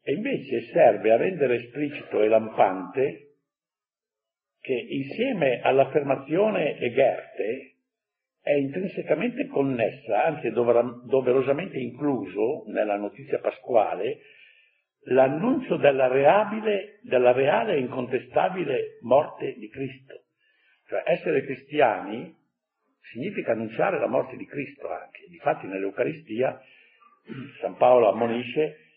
e 0.02 0.12
invece 0.12 0.62
serve 0.73 1.12
a 1.12 1.16
rendere 1.16 1.57
esplicito 1.57 2.23
e 2.23 2.28
lampante 2.28 3.30
che 4.61 4.75
insieme 4.75 5.61
all'affermazione 5.62 6.78
Egerte 6.78 7.76
è 8.42 8.52
intrinsecamente 8.52 9.47
connessa, 9.47 10.25
anzi 10.25 10.50
doverosamente 10.50 11.78
incluso 11.78 12.64
nella 12.69 12.97
notizia 12.97 13.38
pasquale, 13.38 14.21
l'annuncio 15.04 15.76
della, 15.76 16.09
reabile, 16.09 17.00
della 17.02 17.33
reale 17.33 17.75
e 17.75 17.80
incontestabile 17.80 18.99
morte 19.02 19.54
di 19.57 19.69
Cristo. 19.69 20.25
Cioè 20.88 21.02
essere 21.07 21.45
cristiani 21.45 22.35
significa 23.12 23.52
annunciare 23.52 23.99
la 23.99 24.09
morte 24.09 24.37
di 24.37 24.47
Cristo 24.47 24.88
anche. 24.88 25.26
Difatti 25.28 25.66
nell'Eucaristia 25.66 26.61
San 27.61 27.76
Paolo 27.76 28.09
ammonisce 28.09 28.89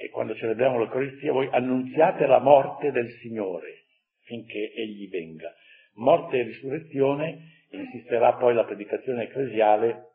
e 0.00 0.10
quando 0.10 0.36
celebriamo 0.36 0.78
l'Eucaristia 0.78 1.32
voi 1.32 1.48
annunziate 1.50 2.24
la 2.26 2.38
morte 2.38 2.92
del 2.92 3.10
Signore 3.20 3.86
finché 4.28 4.72
Egli 4.72 5.08
venga. 5.08 5.52
Morte 5.94 6.38
e 6.38 6.42
risurrezione, 6.44 7.64
insisterà 7.70 8.34
poi 8.34 8.54
la 8.54 8.64
predicazione 8.64 9.24
ecclesiale, 9.24 10.10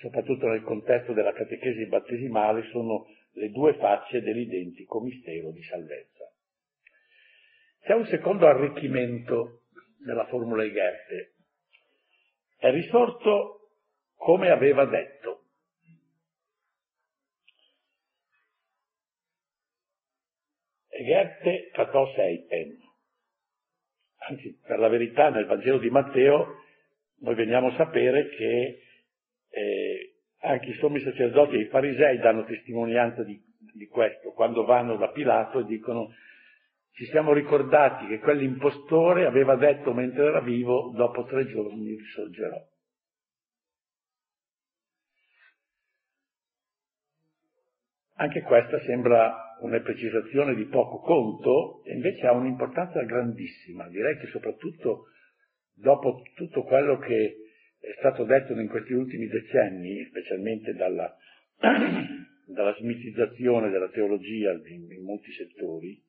soprattutto 0.00 0.46
nel 0.46 0.62
contesto 0.62 1.12
della 1.12 1.32
catechesi 1.32 1.86
battesimale, 1.86 2.68
sono 2.70 3.06
le 3.32 3.50
due 3.50 3.74
facce 3.78 4.20
dell'identico 4.20 5.00
mistero 5.00 5.50
di 5.50 5.62
salvezza. 5.62 6.30
C'è 7.80 7.94
un 7.94 8.06
secondo 8.06 8.46
arricchimento 8.46 9.62
della 10.04 10.26
formula 10.26 10.62
di 10.62 10.70
Goethe. 10.70 11.32
È 12.58 12.70
risorto 12.70 13.70
come 14.14 14.50
aveva 14.50 14.84
detto. 14.84 15.41
Goethe 21.04 21.70
catò 21.72 22.06
Seipen. 22.14 22.78
Anzi, 24.28 24.58
per 24.64 24.78
la 24.78 24.88
verità, 24.88 25.30
nel 25.30 25.46
Vangelo 25.46 25.78
di 25.78 25.90
Matteo 25.90 26.60
noi 27.20 27.34
veniamo 27.34 27.68
a 27.68 27.76
sapere 27.76 28.28
che 28.30 28.80
eh, 29.50 30.14
anche 30.40 30.70
i 30.70 30.74
sommi 30.74 31.00
sacerdoti 31.00 31.56
e 31.56 31.60
i 31.60 31.68
farisei 31.68 32.18
danno 32.18 32.44
testimonianza 32.44 33.22
di, 33.22 33.40
di 33.74 33.86
questo, 33.86 34.32
quando 34.32 34.64
vanno 34.64 34.96
da 34.96 35.10
Pilato 35.10 35.60
e 35.60 35.64
dicono 35.64 36.12
ci 36.92 37.06
siamo 37.06 37.32
ricordati 37.32 38.06
che 38.06 38.18
quell'impostore 38.18 39.24
aveva 39.24 39.56
detto 39.56 39.94
mentre 39.94 40.26
era 40.26 40.40
vivo, 40.40 40.92
dopo 40.94 41.24
tre 41.24 41.46
giorni 41.46 41.96
risorgerò. 41.96 42.60
Anche 48.16 48.42
questa 48.42 48.78
sembra 48.80 49.51
una 49.62 49.80
precisazione 49.80 50.54
di 50.54 50.64
poco 50.66 50.98
conto 50.98 51.82
invece 51.86 52.26
ha 52.26 52.32
un'importanza 52.32 53.02
grandissima. 53.02 53.88
Direi 53.88 54.18
che 54.18 54.26
soprattutto 54.26 55.06
dopo 55.74 56.22
tutto 56.34 56.62
quello 56.64 56.98
che 56.98 57.36
è 57.78 57.94
stato 57.98 58.24
detto 58.24 58.52
in 58.52 58.68
questi 58.68 58.92
ultimi 58.92 59.26
decenni, 59.26 60.04
specialmente 60.06 60.74
dalla, 60.74 61.16
dalla 62.46 62.74
smitizzazione 62.78 63.70
della 63.70 63.88
teologia 63.88 64.52
in, 64.52 64.90
in 64.90 65.04
molti 65.04 65.32
settori, 65.32 66.00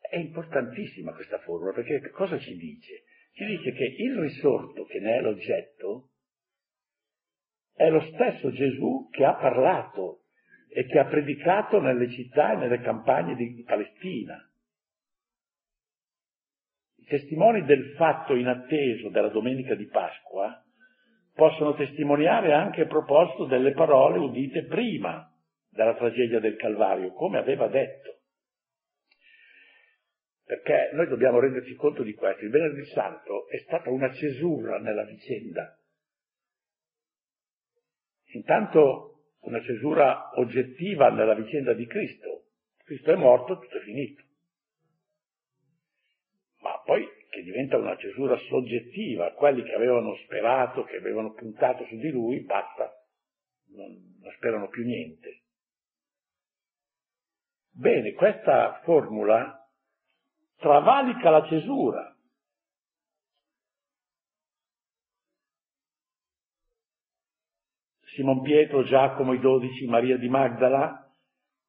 è 0.00 0.16
importantissima 0.16 1.12
questa 1.12 1.38
formula, 1.38 1.72
perché 1.72 2.10
cosa 2.10 2.38
ci 2.38 2.56
dice? 2.56 3.04
Ci 3.32 3.44
dice 3.44 3.72
che 3.72 3.84
il 3.84 4.16
risorto 4.18 4.84
che 4.84 5.00
ne 5.00 5.16
è 5.16 5.20
l'oggetto 5.20 6.10
è 7.74 7.90
lo 7.90 8.00
stesso 8.12 8.50
Gesù 8.52 9.08
che 9.10 9.24
ha 9.24 9.34
parlato 9.34 10.25
e 10.76 10.84
che 10.84 10.98
ha 10.98 11.06
predicato 11.06 11.80
nelle 11.80 12.10
città 12.10 12.52
e 12.52 12.56
nelle 12.56 12.82
campagne 12.82 13.34
di 13.34 13.64
Palestina. 13.66 14.36
I 16.96 17.04
testimoni 17.06 17.64
del 17.64 17.94
fatto 17.94 18.34
inatteso 18.34 19.08
della 19.08 19.30
domenica 19.30 19.74
di 19.74 19.86
Pasqua 19.86 20.62
possono 21.32 21.72
testimoniare 21.76 22.52
anche 22.52 22.82
a 22.82 22.86
proposito 22.86 23.46
delle 23.46 23.72
parole 23.72 24.18
udite 24.18 24.66
prima 24.66 25.26
della 25.70 25.94
tragedia 25.94 26.40
del 26.40 26.56
Calvario, 26.56 27.14
come 27.14 27.38
aveva 27.38 27.68
detto. 27.68 28.18
Perché 30.44 30.90
noi 30.92 31.08
dobbiamo 31.08 31.38
renderci 31.38 31.74
conto 31.74 32.02
di 32.02 32.12
questo. 32.12 32.44
Il 32.44 32.50
venerdì 32.50 32.84
santo 32.88 33.48
è 33.48 33.56
stata 33.60 33.88
una 33.88 34.12
cesura 34.12 34.78
nella 34.78 35.04
vicenda. 35.04 35.74
Intanto 38.32 39.15
una 39.46 39.62
cesura 39.62 40.30
oggettiva 40.34 41.08
nella 41.10 41.34
vicenda 41.34 41.72
di 41.72 41.86
Cristo. 41.86 42.44
Cristo 42.84 43.12
è 43.12 43.16
morto, 43.16 43.58
tutto 43.58 43.76
è 43.78 43.80
finito. 43.80 44.22
Ma 46.60 46.80
poi 46.84 47.08
che 47.30 47.42
diventa 47.42 47.76
una 47.76 47.96
cesura 47.96 48.36
soggettiva, 48.48 49.32
quelli 49.32 49.62
che 49.62 49.72
avevano 49.72 50.16
sperato, 50.24 50.84
che 50.84 50.96
avevano 50.96 51.32
puntato 51.32 51.84
su 51.86 51.96
di 51.96 52.10
lui, 52.10 52.40
basta, 52.40 52.92
non, 53.74 54.18
non 54.20 54.32
sperano 54.32 54.68
più 54.68 54.84
niente. 54.84 55.42
Bene, 57.70 58.14
questa 58.14 58.80
formula 58.84 59.68
travalica 60.56 61.30
la 61.30 61.46
cesura. 61.46 62.15
Simon 68.16 68.40
Pietro, 68.40 68.82
Giacomo, 68.82 69.34
i 69.34 69.38
dodici, 69.38 69.86
Maria 69.86 70.16
di 70.16 70.28
Magdala, 70.28 71.06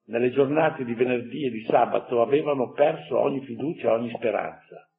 nelle 0.06 0.32
giornate 0.32 0.86
di 0.86 0.94
venerdì 0.94 1.46
e 1.46 1.50
di 1.50 1.66
sabato 1.66 2.22
avevano 2.22 2.72
perso 2.72 3.20
ogni 3.20 3.42
fiducia, 3.42 3.92
ogni 3.92 4.10
speranza, 4.16 4.90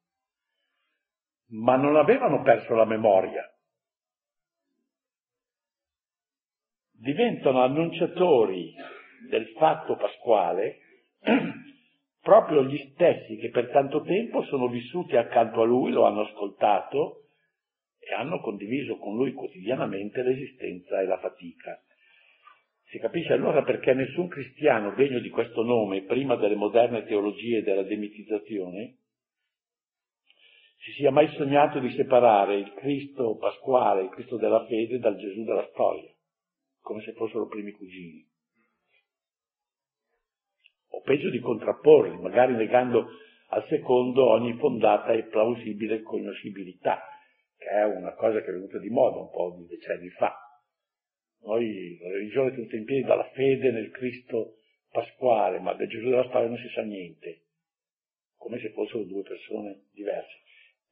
ma 1.53 1.77
non 1.77 1.97
avevano 1.97 2.43
perso 2.43 2.75
la 2.75 2.85
memoria. 2.85 3.43
Diventano 6.93 7.63
annunciatori 7.63 8.75
del 9.31 9.47
fatto 9.57 9.97
pasquale 9.97 10.79
proprio 12.21 12.65
gli 12.65 12.77
stessi 12.93 13.37
che 13.37 13.49
per 13.49 13.71
tanto 13.71 14.03
tempo 14.03 14.43
sono 14.43 14.69
vissuti 14.69 15.17
accanto 15.17 15.63
a 15.63 15.65
lui, 15.65 15.93
lo 15.93 16.05
hanno 16.05 16.23
ascoltato 16.23 17.28
e 18.09 18.15
hanno 18.15 18.41
condiviso 18.41 18.97
con 18.97 19.17
lui 19.17 19.33
quotidianamente 19.33 20.23
l'esistenza 20.23 21.01
e 21.01 21.07
la 21.07 21.19
fatica. 21.19 21.83
Si 22.87 22.99
capisce 22.99 23.35
allora 23.35 23.63
perché 23.63 23.93
nessun 23.93 24.29
cristiano 24.29 24.95
degno 24.95 25.19
di 25.19 25.29
questo 25.29 25.63
nome, 25.63 26.05
prima 26.05 26.37
delle 26.37 26.55
moderne 26.55 27.05
teologie 27.05 27.63
della 27.63 27.83
demitizzazione, 27.83 28.97
si 30.79 30.93
sia 30.93 31.11
mai 31.11 31.29
sognato 31.37 31.81
di 31.81 31.91
separare 31.91 32.57
il 32.57 32.73
Cristo 32.75 33.37
pasquale, 33.37 34.05
il 34.05 34.09
Cristo 34.11 34.39
della 34.39 34.65
fede, 34.65 34.99
dal 34.99 35.17
Gesù 35.19 35.45
della 35.45 35.69
storia, 35.73 36.11
come 36.81 37.03
se 37.03 37.13
fossero 37.13 37.47
primi 37.47 37.73
cugini 37.73 38.27
o 40.91 41.03
peggio 41.03 41.31
di 41.31 41.41
contrapporli, 41.41 42.17
magari 42.19 42.55
negando 42.55 43.07
al 43.51 43.67
secondo 43.69 44.31
ogni 44.31 44.55
fondata 44.55 45.13
e 45.13 45.25
plausibile 45.25 46.03
conoscibilità, 46.03 47.01
che 47.59 47.69
è 47.69 47.85
una 47.85 48.15
cosa 48.15 48.41
che 48.41 48.49
è 48.49 48.53
venuta 48.53 48.79
di 48.79 48.89
moda 48.89 49.19
un 49.19 49.31
po' 49.31 49.55
di 49.59 49.67
decenni 49.67 50.09
fa. 50.11 50.35
Noi, 51.43 51.99
la 52.01 52.11
religione 52.13 52.53
è 52.53 52.55
tutta 52.55 52.77
in 52.77 52.85
piedi 52.85 53.03
dalla 53.03 53.29
fede 53.35 53.71
nel 53.71 53.91
Cristo 53.91 54.55
pasquale, 54.91 55.59
ma 55.61 55.75
del 55.75 55.89
Gesù 55.89 56.09
della 56.09 56.27
storia 56.29 56.49
non 56.49 56.57
si 56.57 56.69
sa 56.69 56.83
niente, 56.83 57.43
come 58.39 58.59
se 58.59 58.71
fossero 58.71 59.05
due 59.05 59.23
persone 59.23 59.83
diverse. 59.93 60.41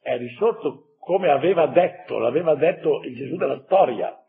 È 0.00 0.16
risorto 0.18 0.96
come 0.98 1.31
aveva 1.31 1.66
detto, 1.68 2.18
l'aveva 2.18 2.55
detto 2.55 3.02
il 3.02 3.16
Gesù 3.16 3.37
della 3.37 3.62
storia, 3.64 4.20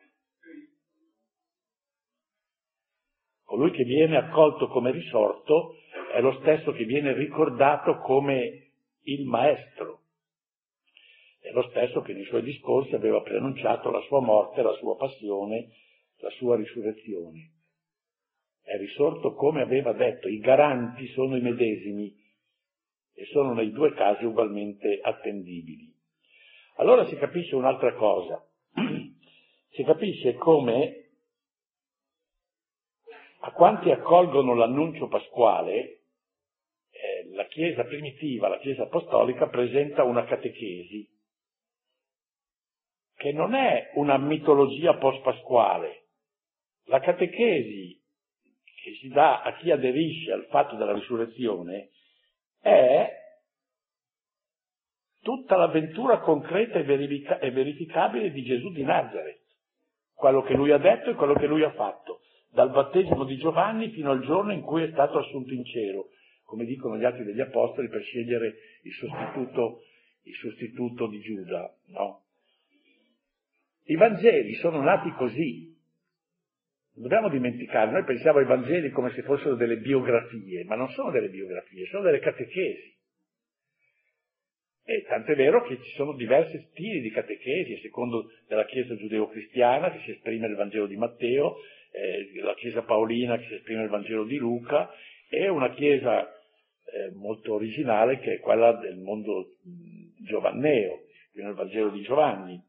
Colui 3.48 3.72
che 3.72 3.86
viene 3.86 4.18
accolto 4.18 4.68
come 4.68 4.92
risorto 4.92 5.78
è 6.14 6.20
lo 6.20 6.34
stesso 6.42 6.74
che 6.74 6.84
viene 6.84 7.14
ricordato 7.14 7.98
come 8.00 8.72
il 9.04 9.26
maestro. 9.26 9.97
È 11.48 11.52
lo 11.54 11.70
stesso 11.70 12.02
che 12.02 12.12
nei 12.12 12.26
suoi 12.26 12.42
discorsi 12.42 12.94
aveva 12.94 13.22
preannunciato 13.22 13.90
la 13.90 14.02
sua 14.02 14.20
morte, 14.20 14.62
la 14.62 14.74
sua 14.74 14.98
passione, 14.98 15.70
la 16.18 16.30
sua 16.32 16.58
risurrezione. 16.58 17.54
È 18.62 18.76
risorto 18.78 19.34
come 19.34 19.62
aveva 19.62 19.94
detto, 19.94 20.28
i 20.28 20.40
garanti 20.40 21.08
sono 21.08 21.38
i 21.38 21.42
medesimi 21.42 22.14
e 23.14 23.26
sono 23.28 23.54
nei 23.54 23.72
due 23.72 23.94
casi 23.94 24.26
ugualmente 24.26 25.00
attendibili. 25.02 25.90
Allora 26.76 27.06
si 27.08 27.16
capisce 27.16 27.56
un'altra 27.56 27.94
cosa, 27.94 28.46
si 29.72 29.84
capisce 29.86 30.34
come 30.34 31.12
a 33.40 33.52
quanti 33.54 33.90
accolgono 33.90 34.54
l'annuncio 34.54 35.08
pasquale, 35.08 36.02
eh, 36.92 37.30
la 37.32 37.46
Chiesa 37.46 37.86
primitiva, 37.86 38.50
la 38.50 38.60
Chiesa 38.60 38.84
apostolica, 38.84 39.48
presenta 39.48 40.04
una 40.04 40.26
catechesi, 40.26 41.16
che 43.18 43.32
non 43.32 43.56
è 43.56 43.92
una 43.96 44.18
mitologia 44.18 44.96
post-pasquale. 44.96 46.04
La 46.86 47.00
catechesi 47.00 48.00
che 48.84 48.94
si 49.02 49.10
dà 49.10 49.42
a 49.42 49.56
chi 49.58 49.72
aderisce 49.72 50.32
al 50.32 50.46
fatto 50.50 50.76
della 50.76 50.94
risurrezione 50.94 51.90
è 52.62 53.12
tutta 55.22 55.58
l'avventura 55.58 56.20
concreta 56.20 56.78
e, 56.78 56.84
verifica- 56.84 57.40
e 57.40 57.52
verificabile 57.52 58.32
di 58.32 58.44
Gesù 58.44 58.72
di 58.72 58.84
Nazareth, 58.84 59.42
quello 60.14 60.44
che 60.44 60.54
lui 60.54 60.72
ha 60.72 60.78
detto 60.78 61.10
e 61.10 61.16
quello 61.16 61.34
che 61.34 61.48
lui 61.48 61.64
ha 61.64 61.74
fatto 61.74 62.22
dal 62.52 62.70
battesimo 62.70 63.26
di 63.26 63.38
Giovanni 63.38 63.90
fino 63.90 64.12
al 64.12 64.24
giorno 64.24 64.54
in 64.54 64.62
cui 64.62 64.84
è 64.84 64.92
stato 64.92 65.18
assunto 65.18 65.54
in 65.54 65.66
cielo, 65.66 66.10
come 66.46 66.66
dicono 66.66 66.98
gli 66.98 67.04
atti 67.04 67.24
degli 67.24 67.42
apostoli, 67.42 67.90
per 67.90 68.02
scegliere 68.04 68.56
il 68.84 68.94
sostituto, 68.94 69.82
il 70.24 70.34
sostituto 70.36 71.08
di 71.08 71.20
Giuda. 71.20 71.76
No? 71.88 72.27
I 73.90 73.96
Vangeli 73.96 74.54
sono 74.56 74.82
nati 74.82 75.12
così. 75.12 75.74
Non 76.96 77.04
dobbiamo 77.04 77.30
dimenticare, 77.30 77.92
noi 77.92 78.04
pensiamo 78.04 78.40
ai 78.40 78.46
Vangeli 78.46 78.90
come 78.90 79.12
se 79.12 79.22
fossero 79.22 79.56
delle 79.56 79.78
biografie, 79.78 80.66
ma 80.66 80.76
non 80.76 80.90
sono 80.90 81.12
delle 81.12 81.30
biografie, 81.30 81.86
sono 81.86 82.04
delle 82.04 82.20
catechesi. 82.20 82.96
E 84.84 85.06
tanto 85.08 85.32
è 85.32 85.36
vero 85.36 85.64
che 85.64 85.80
ci 85.82 85.92
sono 85.96 86.14
diversi 86.16 86.58
stili 86.70 87.02
di 87.02 87.12
catechesi, 87.12 87.74
a 87.74 87.80
secondo 87.80 88.32
della 88.48 88.66
Chiesa 88.66 88.96
giudeo-cristiana, 88.96 89.92
che 89.92 90.00
si 90.00 90.12
esprime 90.12 90.48
nel 90.48 90.56
Vangelo 90.56 90.88
di 90.88 90.98
Matteo, 90.98 91.58
eh, 91.92 92.42
la 92.42 92.56
Chiesa 92.56 92.84
Paolina 92.84 93.38
che 93.38 93.46
si 93.48 93.54
esprime 93.56 93.82
nel 93.82 93.90
Vangelo 93.90 94.26
di 94.26 94.38
Luca 94.38 94.90
e 95.30 95.48
una 95.48 95.70
Chiesa 95.72 96.28
eh, 96.28 97.12
molto 97.14 97.54
originale 97.54 98.20
che 98.20 98.36
è 98.36 98.40
quella 98.40 98.74
del 98.74 98.98
mondo 98.98 99.56
giovanneo, 100.24 101.04
nel 101.34 101.54
Vangelo 101.54 101.90
di 101.90 102.02
Giovanni. 102.02 102.67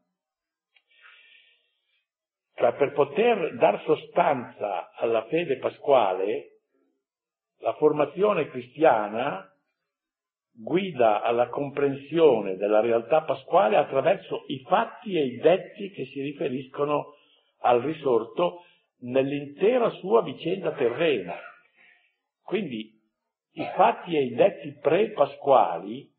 Cioè, 2.59 2.73
per 2.73 2.91
poter 2.91 3.55
dar 3.55 3.81
sostanza 3.83 4.91
alla 4.95 5.23
fede 5.27 5.59
pasquale, 5.59 6.59
la 7.59 7.73
formazione 7.75 8.49
cristiana 8.49 9.49
guida 10.51 11.21
alla 11.21 11.47
comprensione 11.47 12.57
della 12.57 12.81
realtà 12.81 13.21
pasquale 13.21 13.77
attraverso 13.77 14.43
i 14.47 14.59
fatti 14.67 15.15
e 15.15 15.25
i 15.25 15.37
detti 15.37 15.89
che 15.91 16.03
si 16.07 16.21
riferiscono 16.21 17.13
al 17.59 17.79
risorto 17.79 18.65
nell'intera 19.03 19.89
sua 19.91 20.21
vicenda 20.21 20.73
terrena. 20.73 21.35
Quindi 22.43 22.91
i 23.53 23.65
fatti 23.73 24.17
e 24.17 24.23
i 24.23 24.33
detti 24.33 24.77
pre-pasquali 24.81 26.11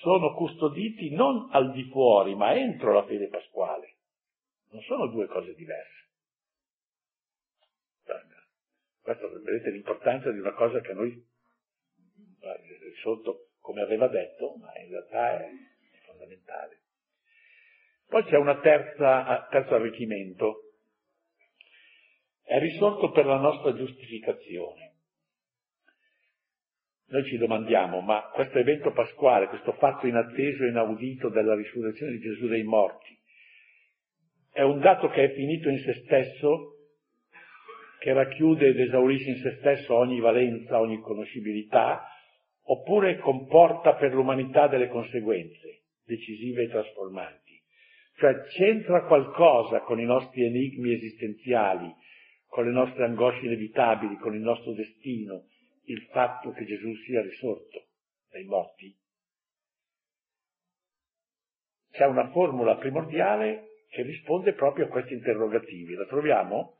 sono 0.00 0.34
custoditi 0.34 1.14
non 1.14 1.48
al 1.52 1.70
di 1.70 1.84
fuori, 1.90 2.34
ma 2.34 2.56
entro 2.56 2.92
la 2.92 3.04
fede 3.04 3.28
pasquale. 3.28 3.98
Non 4.70 4.82
sono 4.82 5.06
due 5.08 5.26
cose 5.26 5.54
diverse. 5.54 5.98
Questo 9.00 9.28
vedete 9.42 9.70
l'importanza 9.70 10.30
di 10.30 10.38
una 10.38 10.52
cosa 10.52 10.80
che 10.80 10.92
noi 10.92 11.28
sotto 13.02 13.48
come 13.60 13.82
aveva 13.82 14.08
detto, 14.08 14.56
ma 14.56 14.76
in 14.78 14.90
realtà 14.90 15.40
è 15.40 15.50
fondamentale. 16.06 16.78
Poi 18.06 18.24
c'è 18.24 18.36
un 18.36 18.58
terzo 18.62 19.74
arricchimento 19.74 20.70
è 22.50 22.58
risorto 22.58 23.12
per 23.12 23.26
la 23.26 23.36
nostra 23.36 23.72
giustificazione. 23.76 24.94
Noi 27.06 27.24
ci 27.26 27.36
domandiamo, 27.36 28.00
ma 28.00 28.28
questo 28.34 28.58
evento 28.58 28.90
pasquale, 28.90 29.46
questo 29.46 29.72
fatto 29.74 30.08
inatteso 30.08 30.64
e 30.64 30.68
inaudito 30.70 31.28
della 31.28 31.54
risurrezione 31.54 32.10
di 32.10 32.18
Gesù 32.18 32.48
dai 32.48 32.64
morti, 32.64 33.16
è 34.52 34.62
un 34.62 34.80
dato 34.80 35.08
che 35.08 35.24
è 35.24 35.34
finito 35.34 35.68
in 35.68 35.78
se 35.78 35.94
stesso, 36.04 36.76
che 37.98 38.12
racchiude 38.12 38.68
ed 38.68 38.80
esaurisce 38.80 39.30
in 39.30 39.36
se 39.36 39.56
stesso 39.58 39.94
ogni 39.94 40.20
valenza, 40.20 40.80
ogni 40.80 41.00
conoscibilità, 41.00 42.06
oppure 42.62 43.18
comporta 43.18 43.94
per 43.94 44.12
l'umanità 44.12 44.66
delle 44.66 44.88
conseguenze 44.88 45.82
decisive 46.04 46.64
e 46.64 46.68
trasformanti. 46.68 47.62
Cioè 48.16 48.42
c'entra 48.48 49.04
qualcosa 49.04 49.80
con 49.80 50.00
i 50.00 50.04
nostri 50.04 50.44
enigmi 50.44 50.92
esistenziali, 50.92 51.94
con 52.46 52.64
le 52.64 52.72
nostre 52.72 53.04
angosce 53.04 53.46
inevitabili, 53.46 54.16
con 54.16 54.34
il 54.34 54.40
nostro 54.40 54.72
destino, 54.72 55.46
il 55.84 56.02
fatto 56.10 56.50
che 56.50 56.64
Gesù 56.64 56.92
sia 56.96 57.22
risorto 57.22 57.86
dai 58.30 58.44
morti? 58.44 58.94
C'è 61.92 62.04
una 62.06 62.30
formula 62.30 62.76
primordiale 62.76 63.69
che 63.90 64.02
risponde 64.02 64.54
proprio 64.54 64.86
a 64.86 64.88
questi 64.88 65.14
interrogativi. 65.14 65.94
La 65.94 66.06
troviamo 66.06 66.78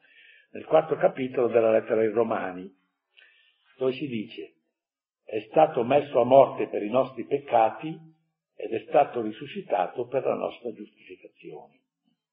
nel 0.53 0.65
quarto 0.65 0.97
capitolo 0.97 1.49
della 1.49 1.73
lettera 1.73 2.01
ai 2.01 2.09
Romani, 2.09 2.73
dove 3.77 3.93
si 3.93 4.07
dice 4.07 4.55
è 5.25 5.47
stato 5.49 5.85
messo 5.85 6.21
a 6.21 6.25
morte 6.25 6.67
per 6.67 6.83
i 6.83 6.91
nostri 6.91 7.25
peccati 7.25 7.97
ed 8.57 8.73
è 8.73 8.85
stato 8.89 9.23
risuscitato 9.23 10.09
per 10.09 10.25
la 10.25 10.35
nostra 10.35 10.73
giustificazione. 10.73 11.79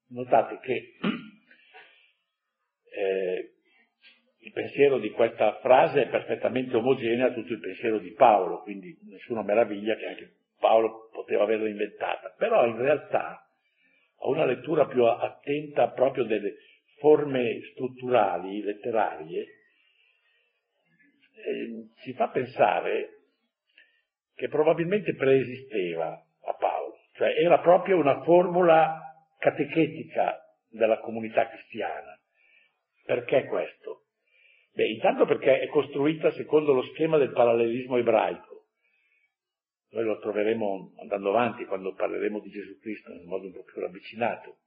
Notate 0.09 0.59
che 0.59 0.97
eh, 2.89 3.51
il 4.39 4.51
pensiero 4.51 4.97
di 4.97 5.11
questa 5.11 5.59
frase 5.59 6.03
è 6.03 6.09
perfettamente 6.09 6.75
omogeneo 6.75 7.27
a 7.27 7.33
tutto 7.33 7.53
il 7.53 7.59
pensiero 7.59 7.99
di 7.99 8.13
Paolo, 8.13 8.61
quindi 8.61 8.97
nessuna 9.03 9.43
meraviglia 9.43 9.95
che 9.95 10.05
anche 10.07 10.35
Paolo 10.59 11.09
poteva 11.11 11.43
averla 11.43 11.69
inventata, 11.69 12.33
però 12.35 12.65
in 12.65 12.77
realtà 12.77 13.46
a 14.19 14.27
una 14.27 14.45
lettura 14.45 14.85
più 14.87 15.03
attenta 15.03 15.89
proprio 15.89 16.23
delle 16.23 16.55
forme 16.99 17.61
strutturali, 17.71 18.61
letterarie, 18.61 19.41
eh, 21.33 21.89
ci 22.01 22.13
fa 22.13 22.29
pensare 22.29 23.17
che 24.35 24.47
probabilmente 24.47 25.15
preesisteva 25.15 26.09
a 26.09 26.53
Paolo, 26.53 26.99
cioè 27.13 27.33
era 27.39 27.59
proprio 27.59 27.97
una 27.97 28.21
formula 28.23 29.01
catechetica 29.37 30.39
della 30.69 30.99
comunità 30.99 31.47
cristiana. 31.49 32.19
Perché 33.03 33.45
questo? 33.45 34.03
Beh, 34.73 34.89
intanto 34.89 35.25
perché 35.25 35.59
è 35.59 35.67
costruita 35.69 36.31
secondo 36.31 36.73
lo 36.73 36.83
schema 36.83 37.17
del 37.17 37.31
parallelismo 37.31 37.97
ebraico. 37.97 38.56
Noi 39.89 40.03
lo 40.03 40.19
troveremo 40.19 40.93
andando 40.99 41.29
avanti 41.29 41.65
quando 41.65 41.93
parleremo 41.93 42.39
di 42.39 42.49
Gesù 42.49 42.77
Cristo 42.79 43.11
in 43.11 43.25
modo 43.25 43.45
un 43.45 43.53
po' 43.53 43.63
più 43.63 43.81
ravvicinato. 43.81 44.57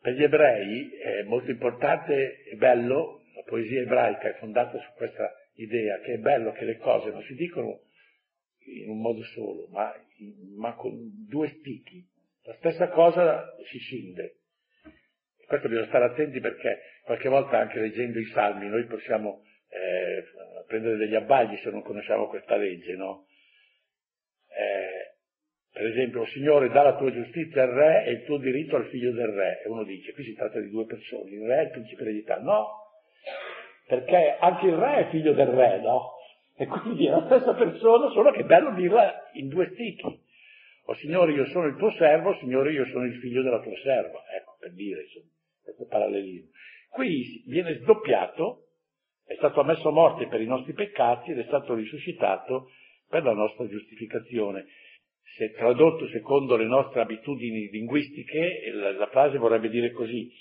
Per 0.00 0.12
gli 0.12 0.22
ebrei 0.22 0.90
è 0.90 1.22
molto 1.22 1.50
importante 1.50 2.42
e 2.44 2.56
bello, 2.56 3.22
la 3.34 3.42
poesia 3.42 3.80
ebraica 3.80 4.28
è 4.28 4.38
fondata 4.38 4.78
su 4.78 4.92
questa 4.96 5.32
idea 5.54 5.98
che 6.00 6.14
è 6.14 6.18
bello 6.18 6.52
che 6.52 6.64
le 6.64 6.78
cose 6.78 7.10
non 7.10 7.22
si 7.22 7.34
dicono 7.34 7.80
in 8.66 8.90
un 8.90 9.00
modo 9.00 9.22
solo, 9.22 9.68
ma, 9.70 9.94
ma 10.56 10.74
con 10.74 11.26
due 11.28 11.48
spicchi. 11.48 12.04
La 12.42 12.54
stessa 12.54 12.88
cosa 12.88 13.54
si 13.70 13.78
scinde. 13.78 14.40
Questo 15.46 15.68
bisogna 15.68 15.86
stare 15.86 16.04
attenti 16.04 16.40
perché 16.40 16.80
qualche 17.04 17.28
volta 17.28 17.58
anche 17.58 17.78
leggendo 17.78 18.18
i 18.18 18.26
salmi 18.26 18.68
noi 18.68 18.84
possiamo 18.86 19.42
eh, 19.68 20.24
prendere 20.66 20.96
degli 20.96 21.14
abbagli 21.14 21.56
se 21.58 21.70
non 21.70 21.82
conosciamo 21.82 22.28
questa 22.28 22.56
legge, 22.56 22.94
no? 22.96 23.26
Per 25.74 25.84
esempio, 25.84 26.24
Signore, 26.26 26.68
dà 26.68 26.84
la 26.84 26.96
tua 26.96 27.10
giustizia 27.10 27.64
al 27.64 27.70
re 27.70 28.04
e 28.04 28.12
il 28.12 28.24
tuo 28.26 28.38
diritto 28.38 28.76
al 28.76 28.86
figlio 28.86 29.10
del 29.10 29.26
re. 29.26 29.60
E 29.64 29.68
uno 29.68 29.82
dice, 29.82 30.12
qui 30.12 30.22
si 30.22 30.32
tratta 30.36 30.60
di 30.60 30.70
due 30.70 30.86
persone, 30.86 31.28
il 31.30 31.44
re 31.44 31.58
e 31.58 31.62
il 31.64 31.70
principe 31.70 32.04
d'Italia. 32.12 32.44
No, 32.44 32.68
perché 33.88 34.36
anche 34.38 34.66
il 34.66 34.76
re 34.76 34.98
è 34.98 35.10
figlio 35.10 35.32
del 35.32 35.48
re, 35.48 35.80
no? 35.80 36.12
E 36.56 36.66
quindi 36.66 37.06
è 37.06 37.10
la 37.10 37.24
stessa 37.24 37.54
persona, 37.54 38.08
solo 38.10 38.30
che 38.30 38.42
è 38.42 38.44
bello 38.44 38.72
dirla 38.74 39.30
in 39.32 39.48
due 39.48 39.68
stili. 39.72 40.00
O 40.84 40.94
Signore, 40.94 41.32
io 41.32 41.46
sono 41.46 41.66
il 41.66 41.74
tuo 41.74 41.90
servo, 41.90 42.36
Signore, 42.36 42.70
io 42.70 42.86
sono 42.86 43.06
il 43.06 43.18
figlio 43.18 43.42
della 43.42 43.60
tua 43.60 43.76
serva. 43.82 44.22
Ecco, 44.32 44.56
per 44.60 44.74
dire, 44.74 45.02
insomma, 45.02 45.26
questo 45.60 45.86
parallelismo. 45.86 46.50
Qui 46.90 47.42
viene 47.48 47.80
sdoppiato, 47.80 48.66
è 49.26 49.34
stato 49.34 49.58
ammesso 49.58 49.88
a 49.88 49.92
morte 49.92 50.28
per 50.28 50.40
i 50.40 50.46
nostri 50.46 50.72
peccati 50.72 51.32
ed 51.32 51.40
è 51.40 51.44
stato 51.46 51.74
risuscitato 51.74 52.70
per 53.08 53.24
la 53.24 53.32
nostra 53.32 53.66
giustificazione 53.66 54.66
se 55.36 55.52
tradotto 55.52 56.08
secondo 56.08 56.56
le 56.56 56.66
nostre 56.66 57.00
abitudini 57.00 57.68
linguistiche, 57.68 58.70
la, 58.72 58.92
la 58.92 59.08
frase 59.08 59.38
vorrebbe 59.38 59.68
dire 59.68 59.90
così, 59.90 60.32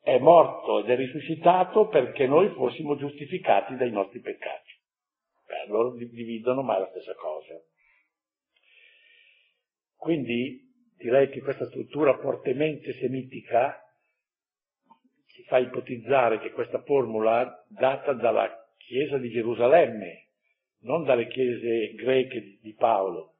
è 0.00 0.18
morto 0.18 0.80
ed 0.80 0.88
è 0.88 0.96
risuscitato 0.96 1.88
perché 1.88 2.26
noi 2.26 2.48
fossimo 2.54 2.96
giustificati 2.96 3.76
dai 3.76 3.90
nostri 3.90 4.20
peccati. 4.20 4.70
Beh, 5.46 5.66
loro 5.66 5.94
dividono, 5.94 6.62
ma 6.62 6.76
è 6.76 6.80
la 6.80 6.88
stessa 6.90 7.14
cosa. 7.14 7.60
Quindi 9.96 10.68
direi 10.96 11.28
che 11.28 11.40
questa 11.40 11.66
struttura 11.66 12.16
fortemente 12.18 12.92
semitica 12.94 13.78
ci 15.26 15.42
fa 15.42 15.58
ipotizzare 15.58 16.38
che 16.38 16.52
questa 16.52 16.82
formula, 16.82 17.64
data 17.68 18.12
dalla 18.12 18.48
Chiesa 18.78 19.18
di 19.18 19.28
Gerusalemme, 19.28 20.29
non 20.80 21.04
dalle 21.04 21.28
chiese 21.28 21.94
greche 21.94 22.58
di 22.60 22.74
Paolo, 22.74 23.34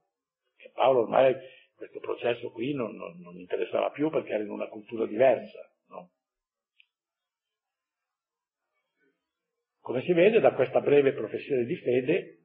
che 0.56 0.70
Paolo 0.74 1.00
ormai 1.00 1.34
questo 1.74 2.00
processo 2.00 2.50
qui 2.50 2.74
non, 2.74 2.94
non, 2.94 3.18
non 3.20 3.38
interessava 3.38 3.90
più 3.90 4.10
perché 4.10 4.32
era 4.32 4.42
in 4.42 4.50
una 4.50 4.68
cultura 4.68 5.06
diversa. 5.06 5.58
No? 5.88 6.10
Come 9.80 10.02
si 10.02 10.12
vede 10.12 10.40
da 10.40 10.52
questa 10.52 10.80
breve 10.80 11.12
professione 11.12 11.64
di 11.64 11.76
fede, 11.76 12.36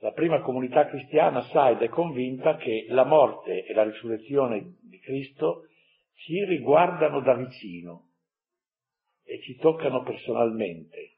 la 0.00 0.12
prima 0.12 0.40
comunità 0.40 0.86
cristiana 0.88 1.42
sa 1.42 1.70
ed 1.70 1.82
è 1.82 1.88
convinta 1.88 2.56
che 2.56 2.86
la 2.88 3.04
morte 3.04 3.64
e 3.64 3.72
la 3.72 3.84
risurrezione 3.84 4.76
di 4.80 4.98
Cristo 5.00 5.66
ci 6.14 6.44
riguardano 6.44 7.20
da 7.20 7.34
vicino 7.34 8.10
e 9.24 9.40
ci 9.42 9.56
toccano 9.56 10.02
personalmente 10.02 11.17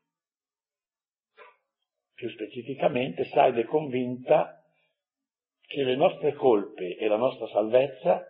più 2.21 2.29
specificamente, 2.29 3.25
sa 3.25 3.47
ed 3.47 3.57
è 3.57 3.65
convinta 3.65 4.63
che 5.63 5.83
le 5.83 5.97
nostre 5.97 6.35
colpe 6.35 6.97
e 6.97 7.09
la 7.09 7.17
nostra 7.17 7.47
salvezza 7.49 8.27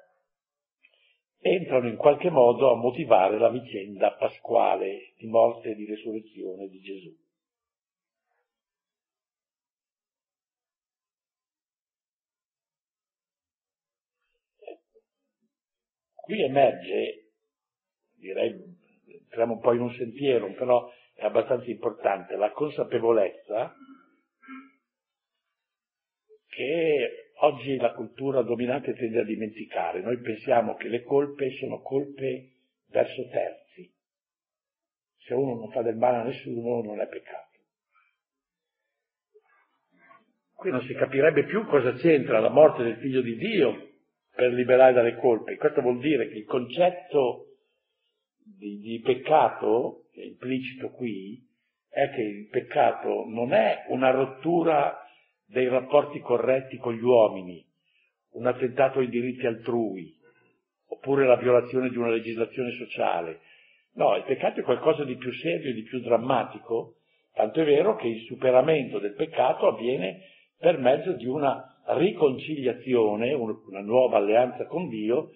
entrano 1.41 1.89
in 1.89 1.97
qualche 1.97 2.31
modo 2.31 2.71
a 2.71 2.77
motivare 2.77 3.37
la 3.37 3.49
vicenda 3.49 4.13
pasquale 4.13 5.15
di 5.17 5.27
morte 5.27 5.71
e 5.71 5.75
di 5.75 5.87
resurrezione 5.87 6.69
di 6.69 6.81
Gesù. 6.81 7.19
Qui 16.15 16.43
emerge, 16.43 17.33
direi, 18.13 18.55
entriamo 19.09 19.55
un 19.55 19.61
po' 19.61 19.73
in 19.73 19.81
un 19.81 19.93
sentiero, 19.95 20.53
però 20.53 20.89
è 21.21 21.27
abbastanza 21.27 21.71
importante, 21.71 22.35
la 22.37 22.51
consapevolezza 22.51 23.75
che 26.49 27.33
oggi 27.41 27.77
la 27.77 27.93
cultura 27.93 28.41
dominante 28.41 28.95
tende 28.95 29.21
a 29.21 29.25
dimenticare. 29.25 30.01
Noi 30.01 30.19
pensiamo 30.19 30.77
che 30.77 30.89
le 30.89 31.03
colpe 31.03 31.51
sono 31.59 31.83
colpe 31.83 32.53
verso 32.89 33.29
terzi. 33.29 33.93
Se 35.19 35.35
uno 35.35 35.57
non 35.57 35.71
fa 35.71 35.83
del 35.83 35.97
male 35.97 36.17
a 36.17 36.23
nessuno 36.23 36.83
non 36.83 37.01
è 37.01 37.07
peccato. 37.07 37.49
Qui 40.55 40.71
non 40.71 40.81
si 40.83 40.95
capirebbe 40.95 41.45
più 41.45 41.67
cosa 41.67 41.93
c'entra 41.93 42.41
la 42.41 42.51
morte 42.51 42.83
del 42.83 42.97
figlio 42.97 43.21
di 43.21 43.37
Dio 43.37 43.89
per 44.35 44.53
liberare 44.53 44.95
dalle 44.95 45.17
colpe. 45.17 45.57
Questo 45.57 45.83
vuol 45.83 45.99
dire 45.99 46.29
che 46.29 46.39
il 46.39 46.45
concetto 46.45 47.45
di, 48.57 48.79
di 48.79 49.01
peccato 49.01 50.07
implicito 50.25 50.91
qui 50.91 51.41
è 51.89 52.11
che 52.11 52.23
il 52.23 52.49
peccato 52.49 53.25
non 53.29 53.53
è 53.53 53.85
una 53.89 54.11
rottura 54.11 55.05
dei 55.45 55.69
rapporti 55.69 56.21
corretti 56.21 56.77
con 56.77 56.95
gli 56.95 57.03
uomini, 57.03 57.65
un 58.33 58.47
attentato 58.47 59.01
ai 59.01 59.09
diritti 59.09 59.47
altrui, 59.47 60.15
oppure 60.89 61.27
la 61.27 61.37
violazione 61.37 61.91
di 61.91 61.97
una 61.97 62.11
legislazione 62.11 62.71
sociale. 62.73 63.41
No, 63.95 64.15
il 64.17 64.23
peccato 64.23 64.61
è 64.61 64.63
qualcosa 64.63 65.05
di 65.05 65.17
più 65.17 65.33
serio 65.33 65.71
e 65.71 65.75
di 65.75 65.83
più 65.83 66.01
drammatico, 66.01 66.99
tanto 67.35 67.61
è 67.61 67.65
vero 67.65 67.97
che 67.97 68.07
il 68.07 68.21
superamento 68.23 69.01
del 69.01 69.15
peccato 69.15 69.67
avviene 69.67 70.21
per 70.57 70.79
mezzo 70.79 71.13
di 71.13 71.27
una 71.27 71.83
riconciliazione, 71.97 73.33
una 73.33 73.81
nuova 73.81 74.19
alleanza 74.19 74.67
con 74.67 74.89
Dio, 74.89 75.33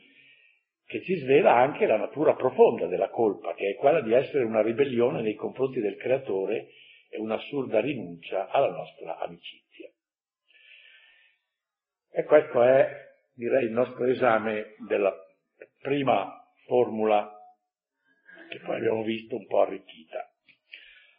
che 0.86 1.02
ci 1.02 1.16
svela 1.16 1.54
anche 1.56 1.86
la 1.86 1.96
natura 1.96 2.34
profonda 2.34 2.86
della 2.86 3.08
colpa, 3.08 3.54
che 3.54 3.70
è 3.70 3.74
quella 3.76 4.00
di 4.00 4.12
essere 4.12 4.44
una 4.44 4.62
ribellione 4.62 5.22
nei 5.22 5.34
confronti 5.34 5.80
del 5.80 5.96
creatore 5.96 6.68
e 7.08 7.18
un'assurda 7.18 7.80
rinuncia 7.80 8.48
alla 8.48 8.70
nostra 8.70 9.18
amicizia. 9.18 9.90
E 12.10 12.24
questo 12.24 12.62
è, 12.62 12.88
direi, 13.34 13.64
il 13.64 13.72
nostro 13.72 14.04
esame 14.04 14.76
della 14.86 15.12
prima 15.80 16.48
formula 16.66 17.30
che 18.48 18.60
poi 18.60 18.76
abbiamo 18.76 19.02
visto 19.02 19.36
un 19.36 19.46
po' 19.46 19.62
arricchita. 19.62 20.30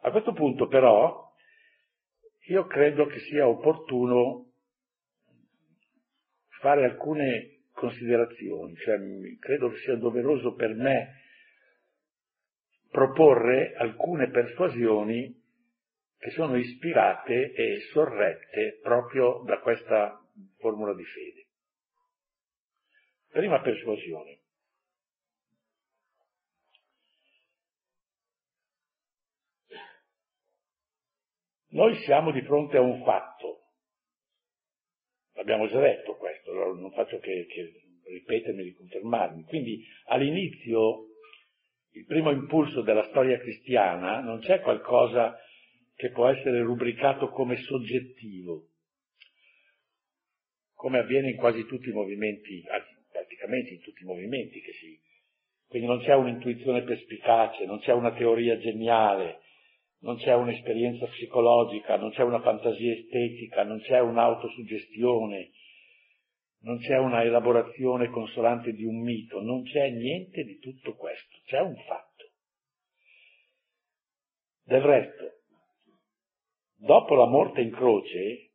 A 0.02 0.12
questo 0.12 0.34
punto 0.34 0.68
però 0.68 1.34
io 2.48 2.66
credo 2.68 3.08
che 3.08 3.20
sia 3.20 3.48
opportuno 3.48 4.52
fare 6.60 6.86
alcune 6.86 7.55
considerazioni, 7.76 8.76
cioè 8.78 8.98
credo 9.40 9.76
sia 9.78 9.96
doveroso 9.98 10.56
per 10.56 10.74
me 10.74 11.22
proporre 12.90 13.74
alcune 13.76 14.30
persuasioni 14.30 15.44
che 16.18 16.30
sono 16.32 16.56
ispirate 16.56 17.52
e 17.52 17.82
sorrette 17.92 18.80
proprio 18.82 19.44
da 19.46 19.60
questa 19.60 20.18
formula 20.58 20.96
di 20.96 21.04
fede. 21.04 21.48
Prima 23.28 23.62
persuasione. 23.62 24.40
Noi 31.72 31.96
siamo 32.06 32.32
di 32.32 32.42
fronte 32.44 32.78
a 32.78 32.82
un 32.82 33.04
fatto, 33.04 33.65
Abbiamo 35.36 35.68
già 35.68 35.80
detto 35.80 36.16
questo, 36.16 36.54
non 36.54 36.92
faccio 36.92 37.20
che, 37.20 37.46
che 37.48 37.82
ripetermi, 38.06 38.64
riconfermarmi. 38.64 39.44
Quindi 39.44 39.86
all'inizio 40.06 41.08
il 41.92 42.06
primo 42.06 42.32
impulso 42.32 42.82
della 42.82 43.06
storia 43.10 43.38
cristiana 43.40 44.20
non 44.20 44.40
c'è 44.40 44.62
qualcosa 44.62 45.38
che 45.96 46.12
può 46.12 46.28
essere 46.28 46.62
rubricato 46.62 47.30
come 47.30 47.56
soggettivo, 47.58 48.68
come 50.74 51.00
avviene 51.00 51.32
in 51.32 51.38
quasi 51.38 51.66
tutti 51.66 51.90
i 51.90 51.94
movimenti, 51.94 52.64
praticamente 53.12 53.74
in 53.74 53.82
tutti 53.82 54.04
i 54.04 54.06
movimenti 54.06 54.60
che 54.62 54.74
si... 54.74 55.00
Quindi 55.68 55.88
non 55.88 56.00
c'è 56.00 56.14
un'intuizione 56.14 56.84
perspicace, 56.84 57.66
non 57.66 57.80
c'è 57.80 57.92
una 57.92 58.14
teoria 58.14 58.58
geniale, 58.60 59.40
non 60.06 60.18
c'è 60.18 60.36
un'esperienza 60.36 61.08
psicologica, 61.08 61.98
non 61.98 62.12
c'è 62.12 62.22
una 62.22 62.40
fantasia 62.42 62.94
estetica, 62.94 63.64
non 63.64 63.80
c'è 63.80 64.00
un'autosuggestione, 64.00 65.50
non 66.60 66.78
c'è 66.78 66.98
una 66.98 67.24
elaborazione 67.24 68.10
consolante 68.12 68.72
di 68.74 68.86
un 68.86 69.02
mito, 69.02 69.42
non 69.42 69.64
c'è 69.64 69.90
niente 69.90 70.44
di 70.44 70.60
tutto 70.60 70.94
questo, 70.94 71.38
c'è 71.46 71.60
un 71.60 71.76
fatto. 71.88 72.24
Del 74.64 74.82
resto, 74.82 75.24
dopo 76.76 77.16
la 77.16 77.28
morte 77.28 77.62
in 77.62 77.72
croce, 77.72 78.52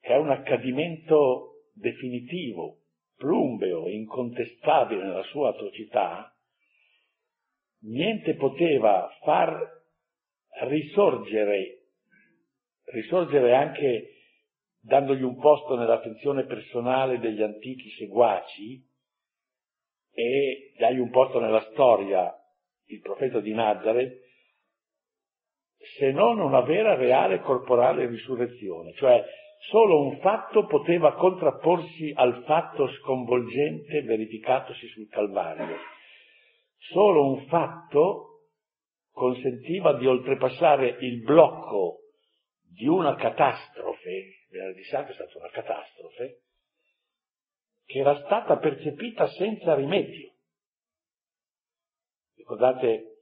che 0.00 0.08
è 0.08 0.16
un 0.16 0.30
accadimento 0.30 1.66
definitivo, 1.72 2.78
plumbeo, 3.14 3.88
incontestabile 3.88 5.04
nella 5.04 5.22
sua 5.24 5.50
atrocità, 5.50 6.36
niente 7.82 8.34
poteva 8.34 9.08
far 9.22 9.81
risorgere, 10.60 11.78
risorgere 12.92 13.54
anche 13.54 14.12
dandogli 14.80 15.22
un 15.22 15.38
posto 15.38 15.76
nell'attenzione 15.76 16.44
personale 16.44 17.18
degli 17.18 17.42
antichi 17.42 17.90
seguaci 17.90 18.84
e 20.12 20.72
dagli 20.78 20.98
un 20.98 21.10
posto 21.10 21.40
nella 21.40 21.62
storia, 21.72 22.32
il 22.86 23.00
profeta 23.00 23.40
di 23.40 23.52
Nazareth, 23.52 24.20
se 25.98 26.10
non 26.12 26.38
una 26.38 26.60
vera, 26.60 26.94
reale, 26.94 27.40
corporale 27.40 28.06
risurrezione, 28.06 28.92
cioè 28.94 29.24
solo 29.70 30.00
un 30.06 30.18
fatto 30.18 30.66
poteva 30.66 31.14
contrapporsi 31.14 32.12
al 32.14 32.42
fatto 32.44 32.88
sconvolgente 32.88 34.02
verificatosi 34.02 34.86
sul 34.88 35.08
Calvario. 35.08 35.76
Solo 36.78 37.32
un 37.32 37.46
fatto 37.46 38.31
consentiva 39.12 39.96
di 39.98 40.06
oltrepassare 40.06 40.96
il 41.00 41.22
blocco 41.22 42.00
di 42.74 42.86
una 42.86 43.14
catastrofe, 43.14 44.46
venerdì 44.50 44.82
santo 44.84 45.12
è 45.12 45.14
stata 45.14 45.38
una 45.38 45.50
catastrofe, 45.50 46.40
che 47.84 47.98
era 47.98 48.18
stata 48.24 48.56
percepita 48.56 49.28
senza 49.28 49.74
rimedio. 49.74 50.30
Ricordate 52.36 53.16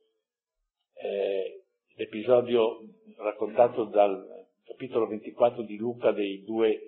eh, 0.94 1.64
l'episodio 1.96 2.80
raccontato 3.16 3.84
dal 3.84 4.46
capitolo 4.64 5.06
24 5.08 5.62
di 5.62 5.76
Luca 5.76 6.12
dei 6.12 6.42
due 6.44 6.80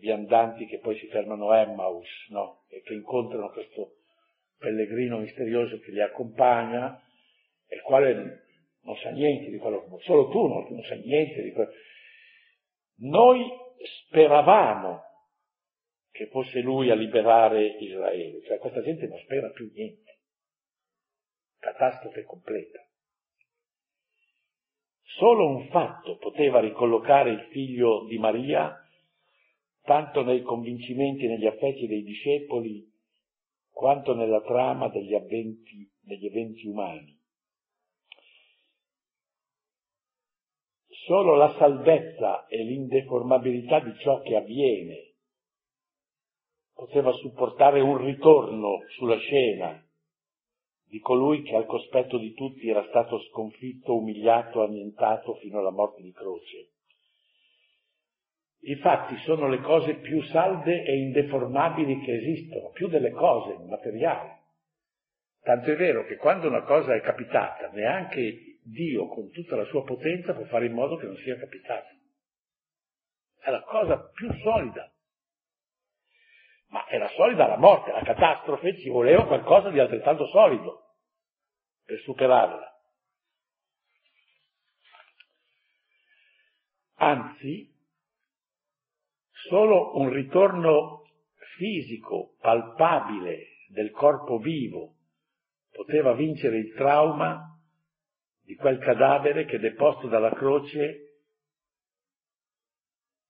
viandanti 0.00 0.66
che 0.66 0.78
poi 0.80 0.96
si 0.98 1.06
fermano 1.08 1.50
a 1.50 1.60
Emmaus, 1.60 2.08
no? 2.30 2.64
E 2.68 2.80
che 2.82 2.94
incontrano 2.94 3.50
questo 3.50 3.96
pellegrino 4.58 5.18
misterioso 5.18 5.78
che 5.78 5.92
li 5.92 6.02
accompagna 6.02 7.00
il 7.70 7.82
quale 7.82 8.46
non 8.82 8.96
sa 8.96 9.10
niente 9.10 9.50
di 9.50 9.58
quello 9.58 9.98
solo 10.00 10.28
tu 10.30 10.46
non, 10.46 10.66
non 10.70 10.82
sai 10.82 11.00
niente 11.04 11.42
di 11.42 11.52
quello. 11.52 11.72
Noi 13.00 13.46
speravamo 14.06 15.02
che 16.10 16.26
fosse 16.26 16.60
lui 16.60 16.90
a 16.90 16.94
liberare 16.94 17.76
Israele, 17.78 18.42
cioè 18.42 18.58
questa 18.58 18.82
gente 18.82 19.06
non 19.06 19.18
spera 19.18 19.50
più 19.50 19.70
niente. 19.72 20.18
Catastrofe 21.58 22.24
completa. 22.24 22.80
Solo 25.16 25.48
un 25.48 25.68
fatto 25.68 26.16
poteva 26.16 26.60
ricollocare 26.60 27.30
il 27.30 27.48
figlio 27.50 28.04
di 28.06 28.18
Maria, 28.18 28.76
tanto 29.82 30.22
nei 30.22 30.42
convincimenti 30.42 31.24
e 31.24 31.28
negli 31.28 31.46
affetti 31.46 31.86
dei 31.86 32.02
discepoli, 32.02 32.86
quanto 33.70 34.14
nella 34.14 34.42
trama 34.42 34.88
degli, 34.88 35.14
avventi, 35.14 35.88
degli 36.00 36.26
eventi 36.26 36.66
umani. 36.66 37.17
Solo 41.04 41.34
la 41.36 41.54
salvezza 41.58 42.46
e 42.46 42.62
l'indeformabilità 42.62 43.80
di 43.80 43.94
ciò 43.98 44.20
che 44.20 44.36
avviene 44.36 45.14
poteva 46.74 47.12
supportare 47.12 47.80
un 47.80 47.96
ritorno 47.98 48.82
sulla 48.96 49.18
scena 49.18 49.82
di 50.88 51.00
colui 51.00 51.42
che 51.42 51.54
al 51.54 51.66
cospetto 51.66 52.18
di 52.18 52.32
tutti 52.32 52.68
era 52.68 52.84
stato 52.88 53.20
sconfitto, 53.30 53.96
umiliato, 53.96 54.62
annientato 54.62 55.34
fino 55.34 55.58
alla 55.58 55.70
morte 55.70 56.02
di 56.02 56.12
croce. 56.12 56.70
I 58.60 58.74
fatti 58.76 59.16
sono 59.18 59.48
le 59.48 59.60
cose 59.60 59.96
più 59.96 60.22
salde 60.22 60.82
e 60.84 60.96
indeformabili 60.98 62.00
che 62.00 62.14
esistono, 62.14 62.70
più 62.70 62.88
delle 62.88 63.10
cose 63.10 63.56
materiali. 63.66 64.30
Tanto 65.42 65.70
è 65.70 65.76
vero 65.76 66.04
che 66.04 66.16
quando 66.16 66.48
una 66.48 66.62
cosa 66.62 66.94
è 66.94 67.00
capitata, 67.00 67.68
neanche 67.72 68.47
Dio 68.70 69.08
con 69.08 69.30
tutta 69.30 69.56
la 69.56 69.64
sua 69.66 69.82
potenza 69.82 70.34
può 70.34 70.44
fare 70.44 70.66
in 70.66 70.74
modo 70.74 70.96
che 70.96 71.06
non 71.06 71.16
sia 71.16 71.38
capitato. 71.38 71.88
È 73.38 73.50
la 73.50 73.62
cosa 73.62 74.10
più 74.10 74.30
solida. 74.42 74.92
Ma 76.68 76.86
era 76.88 77.08
solida 77.08 77.46
la 77.46 77.56
morte, 77.56 77.92
la 77.92 78.02
catastrofe, 78.02 78.78
ci 78.78 78.90
voleva 78.90 79.26
qualcosa 79.26 79.70
di 79.70 79.78
altrettanto 79.78 80.26
solido 80.26 80.96
per 81.84 81.98
superarla. 82.00 82.76
Anzi, 86.96 87.74
solo 89.48 89.96
un 89.96 90.10
ritorno 90.10 91.04
fisico, 91.56 92.34
palpabile 92.40 93.46
del 93.68 93.90
corpo 93.92 94.38
vivo 94.38 94.96
poteva 95.70 96.12
vincere 96.12 96.58
il 96.58 96.74
trauma 96.74 97.57
di 98.48 98.54
quel 98.54 98.78
cadavere 98.78 99.44
che 99.44 99.58
deposto 99.58 100.08
dalla 100.08 100.32
croce 100.32 100.78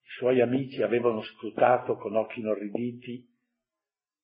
i 0.00 0.10
suoi 0.16 0.40
amici 0.40 0.80
avevano 0.80 1.22
scrutato 1.22 1.96
con 1.96 2.14
occhi 2.14 2.38
inorriditi 2.38 3.28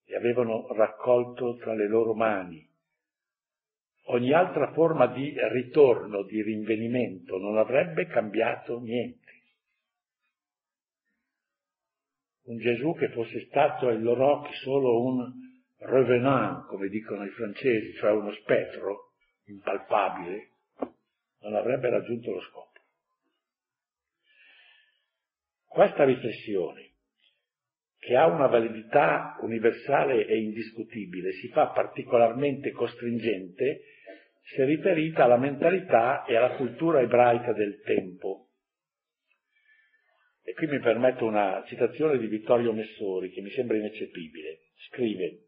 e 0.05 0.15
avevano 0.15 0.73
raccolto 0.73 1.57
tra 1.57 1.75
le 1.75 1.89
loro 1.89 2.15
mani. 2.15 2.65
Ogni 4.05 4.33
altra 4.33 4.73
forma 4.73 5.09
di 5.09 5.35
ritorno, 5.51 6.23
di 6.23 6.41
rinvenimento 6.43 7.39
non 7.39 7.59
avrebbe 7.59 8.07
cambiato 8.07 8.79
niente. 8.79 9.33
Un 12.45 12.59
Gesù 12.59 12.95
che 12.95 13.09
fosse 13.09 13.47
stato 13.47 13.89
ai 13.89 14.01
loro 14.01 14.43
occhi 14.43 14.55
solo 14.63 15.03
un 15.03 15.29
revenant, 15.79 16.69
come 16.69 16.87
dicono 16.87 17.25
i 17.25 17.31
francesi, 17.31 17.95
cioè 17.95 18.13
uno 18.13 18.31
spettro 18.35 19.15
impalpabile, 19.47 20.51
non 21.45 21.55
avrebbe 21.55 21.91
raggiunto 21.91 22.33
lo 22.33 22.41
scopo. 22.41 22.73
Questa 25.67 26.05
riflessione, 26.05 26.93
che 27.99 28.17
ha 28.17 28.27
una 28.27 28.47
validità 28.47 29.37
universale 29.41 30.27
e 30.27 30.39
indiscutibile, 30.39 31.33
si 31.33 31.49
fa 31.49 31.69
particolarmente 31.69 32.71
costringente 32.71 33.83
se 34.43 34.65
riferita 34.65 35.25
alla 35.25 35.39
mentalità 35.39 36.25
e 36.25 36.37
alla 36.37 36.57
cultura 36.57 37.01
ebraica 37.01 37.53
del 37.53 37.81
tempo. 37.83 38.51
E 40.43 40.53
qui 40.53 40.67
mi 40.67 40.79
permetto 40.81 41.25
una 41.25 41.65
citazione 41.67 42.19
di 42.19 42.27
Vittorio 42.27 42.73
Messori 42.73 43.31
che 43.31 43.41
mi 43.41 43.51
sembra 43.51 43.79
ineccepibile. 43.79 44.61
Scrive, 44.91 45.47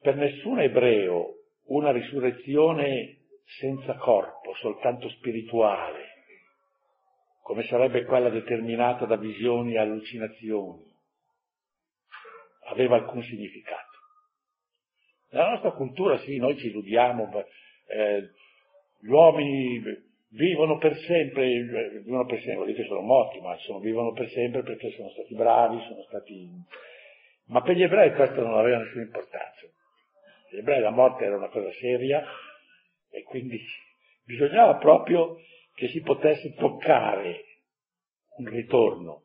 per 0.00 0.16
nessun 0.16 0.60
ebreo 0.60 1.36
una 1.66 1.92
risurrezione 1.92 3.19
senza 3.58 3.94
corpo, 3.96 4.54
soltanto 4.54 5.08
spirituale, 5.08 6.18
come 7.42 7.64
sarebbe 7.64 8.04
quella 8.04 8.28
determinata 8.28 9.06
da 9.06 9.16
visioni 9.16 9.74
e 9.74 9.78
allucinazioni, 9.78 10.84
aveva 12.66 12.96
alcun 12.96 13.22
significato. 13.22 13.88
Nella 15.30 15.50
nostra 15.50 15.72
cultura 15.72 16.18
sì, 16.18 16.36
noi 16.38 16.56
ci 16.58 16.68
illudiamo, 16.68 17.44
eh, 17.88 18.30
gli 19.00 19.10
uomini 19.10 19.82
vivono 20.30 20.78
per 20.78 20.96
sempre, 20.96 22.00
vivono 22.04 22.26
per 22.26 22.40
sempre, 22.40 22.72
che 22.72 22.84
sono 22.84 23.00
morti, 23.00 23.40
ma 23.40 23.56
sono, 23.58 23.80
vivono 23.80 24.12
per 24.12 24.28
sempre 24.30 24.62
perché 24.62 24.90
sono 24.92 25.08
stati 25.10 25.34
bravi, 25.34 25.80
sono 25.88 26.02
stati... 26.02 26.48
Ma 27.46 27.62
per 27.62 27.74
gli 27.74 27.82
ebrei 27.82 28.14
questo 28.14 28.40
non 28.42 28.58
aveva 28.58 28.78
nessuna 28.78 29.02
importanza. 29.02 29.60
Per 29.60 30.54
gli 30.54 30.58
ebrei 30.58 30.80
la 30.80 30.90
morte 30.90 31.24
era 31.24 31.36
una 31.36 31.48
cosa 31.48 31.72
seria 31.72 32.24
e 33.10 33.22
quindi 33.24 33.60
bisognava 34.24 34.76
proprio 34.76 35.36
che 35.74 35.88
si 35.88 36.00
potesse 36.00 36.54
toccare 36.54 37.44
un 38.38 38.46
ritorno. 38.46 39.22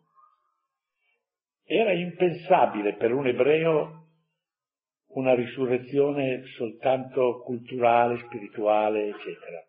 Era 1.64 1.94
impensabile 1.94 2.96
per 2.96 3.12
un 3.12 3.28
ebreo 3.28 4.06
una 5.16 5.34
risurrezione 5.34 6.44
soltanto 6.58 7.42
culturale, 7.44 8.20
spirituale, 8.26 9.08
eccetera. 9.08 9.64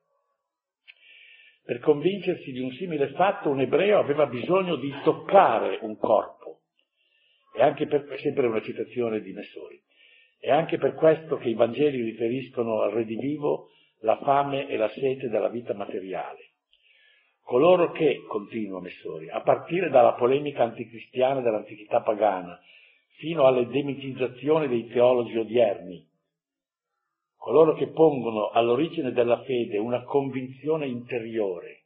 Per 1.64 1.78
convincersi 1.80 2.52
di 2.52 2.60
un 2.60 2.70
simile 2.72 3.08
fatto 3.10 3.50
un 3.50 3.60
ebreo 3.60 3.98
aveva 3.98 4.26
bisogno 4.26 4.76
di 4.76 4.92
toccare 5.02 5.78
un 5.82 5.96
corpo. 5.96 6.62
E 7.56 7.62
anche 7.62 7.86
per, 7.86 8.06
sempre 8.20 8.46
una 8.46 8.60
citazione 8.60 9.20
di 9.20 9.32
Messori. 9.32 9.80
È 10.38 10.50
anche 10.50 10.78
per 10.78 10.94
questo 10.94 11.38
che 11.38 11.48
i 11.48 11.54
Vangeli 11.54 12.02
riferiscono 12.02 12.82
al 12.82 12.92
redivivo 12.92 13.70
la 14.00 14.16
fame 14.18 14.68
e 14.68 14.76
la 14.76 14.88
sete 14.88 15.28
della 15.28 15.48
vita 15.48 15.74
materiale. 15.74 16.52
Coloro 17.42 17.92
che, 17.92 18.24
continua 18.26 18.80
Messori, 18.80 19.30
a 19.30 19.40
partire 19.40 19.88
dalla 19.88 20.14
polemica 20.14 20.64
anticristiana 20.64 21.40
dell'antichità 21.40 22.02
pagana 22.02 22.60
fino 23.18 23.46
alle 23.46 23.66
demitizzazioni 23.68 24.68
dei 24.68 24.88
teologi 24.88 25.36
odierni, 25.38 26.06
coloro 27.36 27.74
che 27.74 27.86
pongono 27.88 28.48
all'origine 28.50 29.12
della 29.12 29.42
fede 29.44 29.78
una 29.78 30.02
convinzione 30.02 30.86
interiore, 30.86 31.84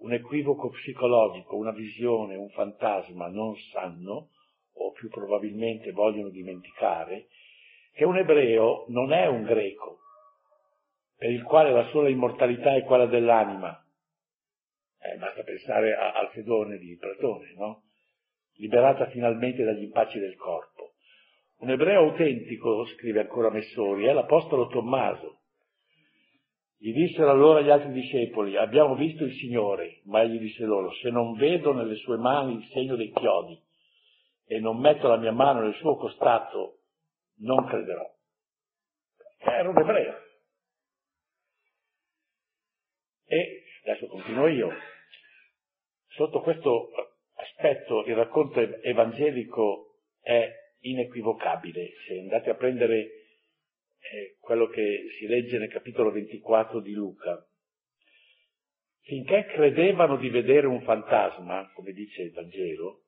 un 0.00 0.12
equivoco 0.12 0.68
psicologico, 0.68 1.56
una 1.56 1.72
visione, 1.72 2.36
un 2.36 2.50
fantasma, 2.50 3.28
non 3.28 3.56
sanno, 3.72 4.28
o 4.74 4.92
più 4.92 5.08
probabilmente 5.08 5.92
vogliono 5.92 6.28
dimenticare, 6.28 7.28
che 7.94 8.04
un 8.04 8.18
ebreo 8.18 8.84
non 8.88 9.12
è 9.12 9.26
un 9.26 9.44
greco, 9.44 10.01
per 11.22 11.30
il 11.30 11.44
quale 11.44 11.70
la 11.70 11.86
sola 11.90 12.08
immortalità 12.08 12.74
è 12.74 12.82
quella 12.82 13.06
dell'anima. 13.06 13.80
Eh, 14.98 15.16
basta 15.18 15.44
pensare 15.44 15.94
a, 15.94 16.14
al 16.14 16.30
Fedone 16.30 16.78
di 16.78 16.96
Platone, 16.96 17.54
no? 17.56 17.82
Liberata 18.54 19.06
finalmente 19.06 19.62
dagli 19.62 19.84
impacci 19.84 20.18
del 20.18 20.34
corpo. 20.34 20.94
Un 21.58 21.70
ebreo 21.70 22.10
autentico, 22.10 22.84
scrive 22.86 23.20
ancora 23.20 23.50
Messori, 23.50 24.06
è 24.06 24.12
l'apostolo 24.12 24.66
Tommaso. 24.66 25.42
Gli 26.76 26.92
dissero 26.92 27.30
allora 27.30 27.60
gli 27.60 27.70
altri 27.70 27.92
discepoli, 27.92 28.56
abbiamo 28.56 28.96
visto 28.96 29.22
il 29.22 29.32
Signore, 29.34 30.00
ma 30.06 30.22
egli 30.22 30.40
disse 30.40 30.64
loro, 30.64 30.90
se 30.94 31.10
non 31.10 31.34
vedo 31.34 31.72
nelle 31.72 31.94
sue 31.94 32.16
mani 32.16 32.54
il 32.54 32.68
segno 32.72 32.96
dei 32.96 33.12
chiodi 33.12 33.56
e 34.44 34.58
non 34.58 34.80
metto 34.80 35.06
la 35.06 35.18
mia 35.18 35.30
mano 35.30 35.60
nel 35.60 35.74
suo 35.74 35.94
costato, 35.94 36.78
non 37.42 37.64
crederò. 37.66 38.10
Era 39.38 39.68
un 39.68 39.78
ebreo. 39.78 40.30
E 43.32 43.62
adesso 43.84 44.08
continuo 44.08 44.46
io. 44.46 44.70
Sotto 46.08 46.42
questo 46.42 46.90
aspetto 47.34 48.04
il 48.04 48.14
racconto 48.14 48.60
evangelico 48.60 50.00
è 50.20 50.52
inequivocabile. 50.80 51.92
Se 52.06 52.18
andate 52.18 52.50
a 52.50 52.56
prendere 52.56 52.98
eh, 52.98 54.36
quello 54.38 54.66
che 54.66 55.06
si 55.18 55.26
legge 55.26 55.56
nel 55.56 55.70
capitolo 55.70 56.10
24 56.10 56.80
di 56.80 56.92
Luca, 56.92 57.42
finché 59.00 59.46
credevano 59.46 60.18
di 60.18 60.28
vedere 60.28 60.66
un 60.66 60.82
fantasma, 60.82 61.72
come 61.72 61.92
dice 61.92 62.24
il 62.24 62.32
Vangelo, 62.32 63.04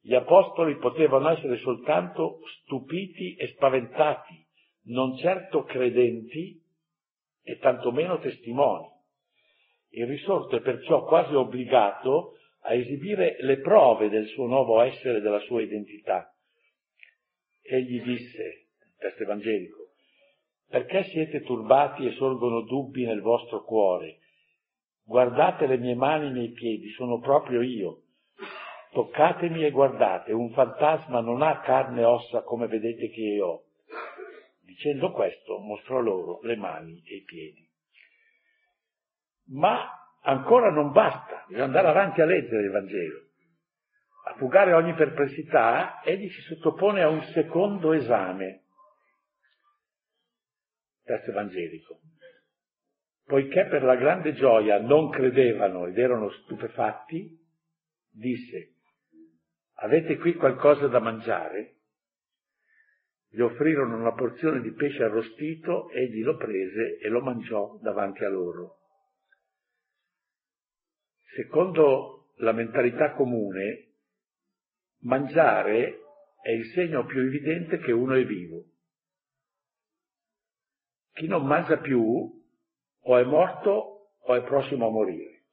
gli 0.00 0.14
apostoli 0.14 0.76
potevano 0.78 1.30
essere 1.30 1.58
soltanto 1.58 2.40
stupiti 2.62 3.36
e 3.36 3.46
spaventati, 3.54 4.34
non 4.86 5.16
certo 5.16 5.62
credenti 5.62 6.60
e 7.44 7.58
tantomeno 7.58 8.18
testimoni. 8.18 8.96
Il 9.90 10.06
risorto 10.06 10.56
è 10.56 10.60
perciò 10.60 11.04
quasi 11.04 11.34
obbligato 11.34 12.36
a 12.62 12.74
esibire 12.74 13.36
le 13.40 13.58
prove 13.60 14.08
del 14.08 14.26
suo 14.26 14.46
nuovo 14.46 14.80
essere 14.80 15.20
della 15.20 15.40
sua 15.40 15.62
identità. 15.62 16.32
Egli 17.62 18.02
disse, 18.02 18.66
testo 18.98 19.22
evangelico, 19.22 19.88
perché 20.68 21.04
siete 21.04 21.42
turbati 21.42 22.06
e 22.06 22.12
sorgono 22.12 22.62
dubbi 22.62 23.06
nel 23.06 23.22
vostro 23.22 23.64
cuore? 23.64 24.18
Guardate 25.02 25.66
le 25.66 25.78
mie 25.78 25.94
mani 25.94 26.26
e 26.26 26.28
i 26.28 26.32
miei 26.32 26.50
piedi, 26.52 26.90
sono 26.90 27.18
proprio 27.20 27.62
io. 27.62 28.02
Toccatemi 28.90 29.64
e 29.64 29.70
guardate, 29.70 30.32
un 30.32 30.50
fantasma 30.50 31.20
non 31.20 31.40
ha 31.40 31.60
carne 31.60 32.02
e 32.02 32.04
ossa 32.04 32.42
come 32.42 32.66
vedete 32.66 33.08
che 33.08 33.20
io 33.20 33.46
ho. 33.46 33.62
Dicendo 34.60 35.10
questo, 35.12 35.58
mostrò 35.58 36.00
loro 36.00 36.40
le 36.42 36.56
mani 36.56 37.02
e 37.06 37.16
i 37.16 37.22
piedi. 37.22 37.67
Ma 39.48 40.10
ancora 40.22 40.70
non 40.70 40.92
basta, 40.92 41.44
bisogna 41.46 41.64
andare 41.64 41.88
avanti 41.88 42.20
a 42.20 42.26
leggere 42.26 42.62
il 42.62 42.70
Vangelo. 42.70 43.26
A 44.24 44.34
fugare 44.34 44.74
ogni 44.74 44.94
perplessità, 44.94 46.02
egli 46.02 46.28
si 46.28 46.40
sottopone 46.42 47.02
a 47.02 47.08
un 47.08 47.22
secondo 47.32 47.92
esame. 47.92 48.64
Testo 51.02 51.30
evangelico. 51.30 52.00
Poiché 53.24 53.66
per 53.66 53.82
la 53.82 53.96
grande 53.96 54.34
gioia 54.34 54.80
non 54.80 55.08
credevano 55.08 55.86
ed 55.86 55.98
erano 55.98 56.30
stupefatti, 56.30 57.38
disse, 58.10 58.74
avete 59.76 60.18
qui 60.18 60.34
qualcosa 60.34 60.88
da 60.88 61.00
mangiare? 61.00 61.76
Gli 63.30 63.40
offrirono 63.40 63.96
una 63.96 64.12
porzione 64.12 64.60
di 64.60 64.72
pesce 64.72 65.04
arrostito, 65.04 65.90
egli 65.90 66.22
lo 66.22 66.36
prese 66.36 66.98
e 66.98 67.08
lo 67.08 67.20
mangiò 67.20 67.78
davanti 67.80 68.24
a 68.24 68.28
loro. 68.28 68.76
Secondo 71.38 72.32
la 72.38 72.50
mentalità 72.50 73.12
comune, 73.12 73.92
mangiare 75.02 76.00
è 76.42 76.50
il 76.50 76.64
segno 76.72 77.06
più 77.06 77.20
evidente 77.20 77.78
che 77.78 77.92
uno 77.92 78.14
è 78.14 78.24
vivo. 78.24 78.64
Chi 81.12 81.28
non 81.28 81.46
mangia 81.46 81.76
più 81.76 82.42
o 83.00 83.16
è 83.18 83.22
morto 83.22 84.14
o 84.18 84.34
è 84.34 84.42
prossimo 84.42 84.88
a 84.88 84.90
morire. 84.90 85.44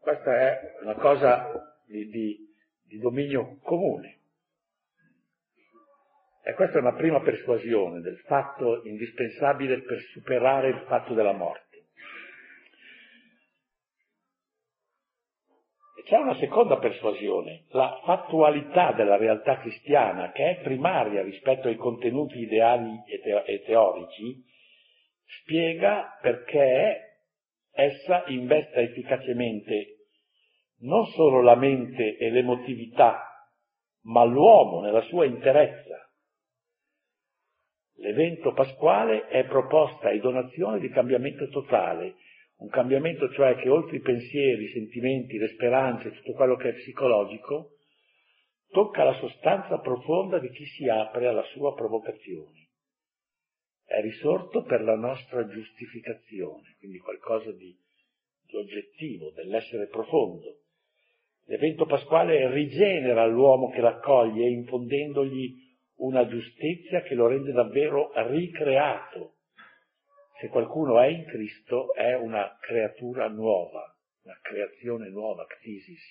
Questa 0.00 0.36
è 0.36 0.78
una 0.82 0.94
cosa 0.94 1.76
di, 1.86 2.08
di, 2.08 2.52
di 2.82 2.98
dominio 2.98 3.58
comune. 3.62 4.18
E 6.42 6.54
questa 6.54 6.78
è 6.78 6.80
una 6.80 6.94
prima 6.94 7.20
persuasione 7.20 8.00
del 8.00 8.18
fatto 8.26 8.82
indispensabile 8.82 9.80
per 9.82 10.00
superare 10.10 10.70
il 10.70 10.84
fatto 10.88 11.14
della 11.14 11.34
morte. 11.34 11.71
C'è 16.04 16.16
una 16.16 16.34
seconda 16.36 16.78
persuasione, 16.78 17.66
la 17.70 18.00
fattualità 18.04 18.92
della 18.92 19.16
realtà 19.16 19.58
cristiana, 19.58 20.32
che 20.32 20.50
è 20.50 20.62
primaria 20.62 21.22
rispetto 21.22 21.68
ai 21.68 21.76
contenuti 21.76 22.38
ideali 22.38 23.02
e, 23.06 23.20
teo- 23.20 23.44
e 23.44 23.62
teorici, 23.62 24.42
spiega 25.24 26.18
perché 26.20 27.20
essa 27.72 28.24
investa 28.26 28.80
efficacemente 28.80 29.96
non 30.80 31.06
solo 31.06 31.40
la 31.40 31.54
mente 31.54 32.16
e 32.16 32.30
l'emotività, 32.30 33.22
ma 34.02 34.24
l'uomo 34.24 34.80
nella 34.80 35.02
sua 35.02 35.24
interezza. 35.24 35.98
L'evento 37.96 38.52
pasquale 38.52 39.28
è 39.28 39.44
proposta 39.44 40.10
e 40.10 40.18
donazione 40.18 40.80
di 40.80 40.88
cambiamento 40.88 41.48
totale, 41.48 42.16
un 42.62 42.68
cambiamento 42.68 43.28
cioè 43.32 43.56
che 43.56 43.68
oltre 43.68 43.96
i 43.96 44.00
pensieri, 44.00 44.64
i 44.64 44.70
sentimenti, 44.70 45.36
le 45.36 45.48
speranze, 45.48 46.12
tutto 46.12 46.32
quello 46.32 46.54
che 46.54 46.68
è 46.68 46.74
psicologico, 46.74 47.72
tocca 48.70 49.02
la 49.02 49.14
sostanza 49.14 49.78
profonda 49.78 50.38
di 50.38 50.48
chi 50.50 50.64
si 50.64 50.88
apre 50.88 51.26
alla 51.26 51.42
sua 51.52 51.74
provocazione. 51.74 52.68
È 53.84 54.00
risorto 54.00 54.62
per 54.62 54.82
la 54.82 54.94
nostra 54.94 55.46
giustificazione, 55.48 56.76
quindi 56.78 56.98
qualcosa 56.98 57.50
di, 57.50 57.76
di 58.46 58.56
oggettivo, 58.56 59.32
dell'essere 59.32 59.88
profondo. 59.88 60.60
L'evento 61.46 61.84
pasquale 61.84 62.48
rigenera 62.52 63.26
l'uomo 63.26 63.70
che 63.70 63.80
l'accoglie, 63.80 64.48
infondendogli 64.48 65.52
una 65.96 66.28
giustizia 66.28 67.02
che 67.02 67.14
lo 67.14 67.26
rende 67.26 67.50
davvero 67.50 68.12
ricreato. 68.28 69.34
Se 70.42 70.48
qualcuno 70.48 71.00
è 71.00 71.06
in 71.06 71.24
Cristo 71.24 71.94
è 71.94 72.16
una 72.16 72.58
creatura 72.60 73.28
nuova, 73.28 73.96
una 74.24 74.36
creazione 74.42 75.08
nuova, 75.08 75.46
ctisis 75.46 76.02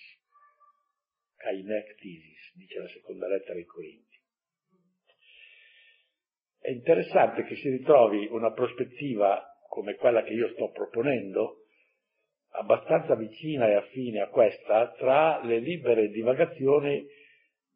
kainectisis, 1.36 2.56
dice 2.56 2.80
la 2.80 2.88
seconda 2.88 3.28
lettera 3.28 3.56
ai 3.56 3.66
Corinti. 3.66 4.18
È 6.60 6.70
interessante 6.70 7.44
che 7.44 7.58
si 7.58 7.72
ritrovi 7.72 8.28
una 8.28 8.54
prospettiva 8.54 9.44
come 9.68 9.96
quella 9.96 10.24
che 10.24 10.32
io 10.32 10.48
sto 10.54 10.72
proponendo, 10.72 11.66
abbastanza 12.52 13.16
vicina 13.16 13.68
e 13.68 13.74
affine 13.74 14.22
a 14.22 14.30
questa, 14.30 14.94
tra 14.94 15.44
le 15.44 15.60
libere 15.60 16.08
divagazioni 16.08 17.06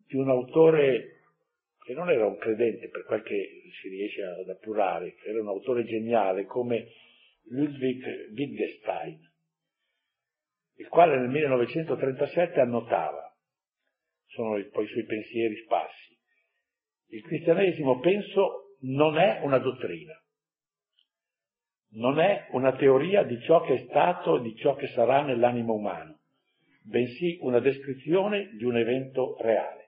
di 0.08 0.16
un 0.16 0.30
autore 0.30 1.15
che 1.86 1.94
non 1.94 2.10
era 2.10 2.26
un 2.26 2.38
credente, 2.38 2.90
per 2.90 3.04
quel 3.04 3.22
che 3.22 3.62
si 3.80 3.90
riesce 3.90 4.24
ad 4.24 4.50
appurare, 4.50 5.16
era 5.24 5.40
un 5.40 5.50
autore 5.50 5.84
geniale 5.84 6.46
come 6.46 6.88
Ludwig 7.44 8.32
Wittgenstein, 8.36 9.20
il 10.78 10.88
quale 10.88 11.16
nel 11.16 11.30
1937 11.30 12.60
annotava 12.60 13.32
sono 14.26 14.60
poi 14.72 14.84
i 14.84 14.88
suoi 14.88 15.06
pensieri 15.06 15.56
sparsi. 15.58 16.18
Il 17.10 17.22
cristianesimo, 17.22 18.00
penso, 18.00 18.76
non 18.80 19.20
è 19.20 19.42
una 19.44 19.60
dottrina, 19.60 20.20
non 21.92 22.20
è 22.20 22.48
una 22.54 22.76
teoria 22.76 23.22
di 23.22 23.40
ciò 23.42 23.62
che 23.62 23.76
è 23.76 23.86
stato 23.88 24.38
e 24.38 24.42
di 24.42 24.56
ciò 24.56 24.74
che 24.74 24.88
sarà 24.88 25.22
nell'animo 25.22 25.76
umano, 25.76 26.22
bensì 26.82 27.38
una 27.42 27.60
descrizione 27.60 28.56
di 28.58 28.64
un 28.64 28.76
evento 28.76 29.38
reale. 29.40 29.85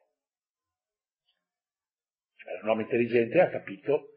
Cioè, 2.47 2.61
un 2.61 2.69
uomo 2.69 2.81
intelligente 2.81 3.41
ha 3.41 3.49
capito 3.49 4.13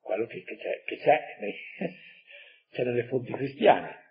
quello 0.00 0.24
che, 0.26 0.42
che 0.42 0.56
c'è, 0.56 0.82
che 0.86 0.96
c'è, 0.96 1.20
c'è 2.72 2.84
nelle 2.84 3.04
fonti 3.04 3.32
cristiane. 3.32 4.04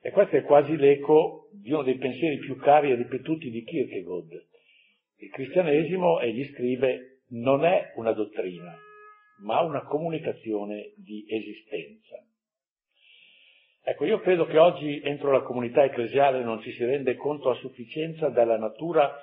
E 0.00 0.10
questo 0.10 0.36
è 0.36 0.42
quasi 0.42 0.76
l'eco 0.76 1.50
di 1.52 1.72
uno 1.72 1.82
dei 1.82 1.98
pensieri 1.98 2.38
più 2.38 2.56
cari 2.56 2.90
e 2.90 2.94
ripetuti 2.94 3.50
di 3.50 3.62
Kierkegaard, 3.64 4.46
il 5.18 5.30
cristianesimo, 5.30 6.20
egli 6.20 6.44
scrive, 6.52 7.22
non 7.30 7.64
è 7.64 7.92
una 7.96 8.12
dottrina, 8.12 8.74
ma 9.42 9.60
una 9.60 9.82
comunicazione 9.82 10.92
di 10.96 11.26
esistenza. 11.28 12.16
Ecco, 13.82 14.04
io 14.04 14.20
credo 14.20 14.46
che 14.46 14.58
oggi 14.58 15.00
entro 15.02 15.32
la 15.32 15.42
comunità 15.42 15.84
ecclesiale 15.84 16.42
non 16.42 16.60
ci 16.60 16.72
si 16.72 16.84
rende 16.84 17.14
conto 17.14 17.50
a 17.50 17.54
sufficienza 17.54 18.28
della 18.28 18.58
natura 18.58 19.16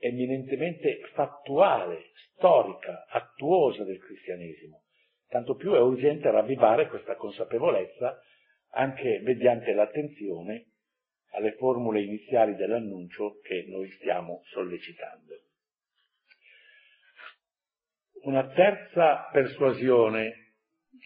eminentemente 0.00 1.00
fattuale, 1.12 2.10
storica, 2.34 3.06
attuosa 3.08 3.84
del 3.84 3.98
cristianesimo. 3.98 4.82
Tanto 5.28 5.54
più 5.54 5.72
è 5.74 5.78
urgente 5.78 6.30
ravvivare 6.30 6.88
questa 6.88 7.14
consapevolezza 7.14 8.20
anche 8.70 9.20
mediante 9.22 9.72
l'attenzione 9.72 10.66
alle 11.32 11.52
formule 11.52 12.02
iniziali 12.02 12.56
dell'annuncio 12.56 13.38
che 13.42 13.66
noi 13.68 13.88
stiamo 13.92 14.42
sollecitando. 14.46 15.38
Una 18.22 18.48
terza 18.48 19.28
persuasione, 19.32 20.56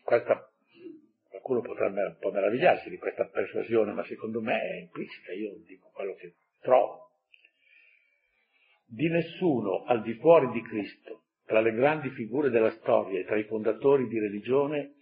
questa, 0.02 0.50
qualcuno 1.28 1.60
potrebbe 1.60 2.02
un 2.02 2.16
po' 2.18 2.32
meravigliarsi 2.32 2.88
di 2.88 2.96
questa 2.96 3.26
persuasione, 3.26 3.92
ma 3.92 4.04
secondo 4.04 4.40
me 4.40 4.60
è 4.60 4.74
implicita, 4.80 5.32
io 5.32 5.54
dico 5.66 5.90
quello 5.92 6.14
che 6.14 6.34
trovo. 6.60 7.13
Di 8.94 9.08
nessuno 9.08 9.82
al 9.86 10.02
di 10.02 10.14
fuori 10.14 10.52
di 10.52 10.62
Cristo, 10.62 11.24
tra 11.46 11.60
le 11.60 11.72
grandi 11.72 12.10
figure 12.10 12.48
della 12.48 12.70
storia 12.78 13.18
e 13.18 13.24
tra 13.24 13.36
i 13.36 13.42
fondatori 13.42 14.06
di 14.06 14.20
religione, 14.20 14.94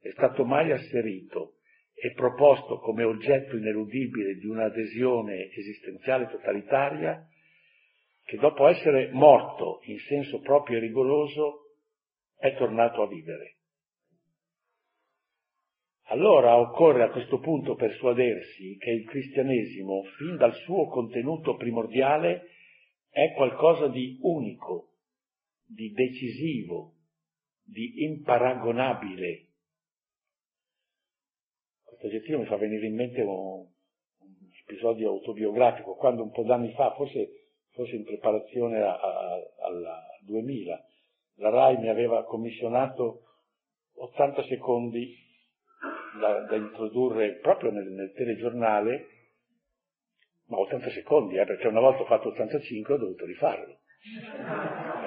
è 0.00 0.10
stato 0.10 0.44
mai 0.44 0.70
asserito 0.70 1.56
e 1.94 2.12
proposto 2.12 2.78
come 2.78 3.02
oggetto 3.02 3.56
ineludibile 3.56 4.34
di 4.34 4.46
un'adesione 4.46 5.50
esistenziale 5.50 6.28
totalitaria, 6.30 7.26
che 8.24 8.36
dopo 8.36 8.68
essere 8.68 9.10
morto 9.10 9.80
in 9.86 9.98
senso 9.98 10.38
proprio 10.38 10.76
e 10.76 10.80
rigoroso 10.80 11.70
è 12.36 12.54
tornato 12.54 13.02
a 13.02 13.08
vivere. 13.08 13.56
Allora 16.08 16.56
occorre 16.56 17.02
a 17.02 17.10
questo 17.10 17.40
punto 17.40 17.74
persuadersi 17.74 18.76
che 18.78 18.90
il 18.90 19.04
cristianesimo, 19.06 20.04
fin 20.18 20.36
dal 20.36 20.54
suo 20.54 20.86
contenuto 20.86 21.56
primordiale, 21.56 22.50
è 23.14 23.32
qualcosa 23.34 23.86
di 23.86 24.18
unico, 24.22 24.88
di 25.64 25.92
decisivo, 25.92 26.94
di 27.62 28.02
imparagonabile, 28.02 29.50
questo 31.84 32.08
aggettivo 32.08 32.40
mi 32.40 32.46
fa 32.46 32.56
venire 32.56 32.86
in 32.86 32.96
mente 32.96 33.20
un, 33.20 33.60
un 33.60 34.50
episodio 34.66 35.10
autobiografico, 35.10 35.94
quando 35.94 36.24
un 36.24 36.32
po' 36.32 36.42
d'anni 36.42 36.72
fa, 36.72 36.92
forse, 36.96 37.52
forse 37.70 37.94
in 37.94 38.02
preparazione 38.04 38.82
al 38.82 39.84
2000, 40.24 40.84
la 41.36 41.50
RAI 41.50 41.76
mi 41.78 41.88
aveva 41.88 42.24
commissionato 42.24 43.20
80 43.94 44.42
secondi 44.46 45.16
da, 46.18 46.40
da 46.46 46.56
introdurre 46.56 47.38
proprio 47.38 47.70
nel, 47.70 47.92
nel, 47.92 48.12
telegiornale, 48.12 49.06
ma 50.48 50.58
80 50.58 50.90
secondi, 50.90 51.36
eh, 51.36 51.44
perché 51.44 51.66
una 51.68 51.80
volta 51.80 52.02
ho 52.02 52.06
fatto 52.06 52.28
85 52.28 52.94
ho 52.94 52.98
dovuto 52.98 53.24
rifarlo. 53.24 53.78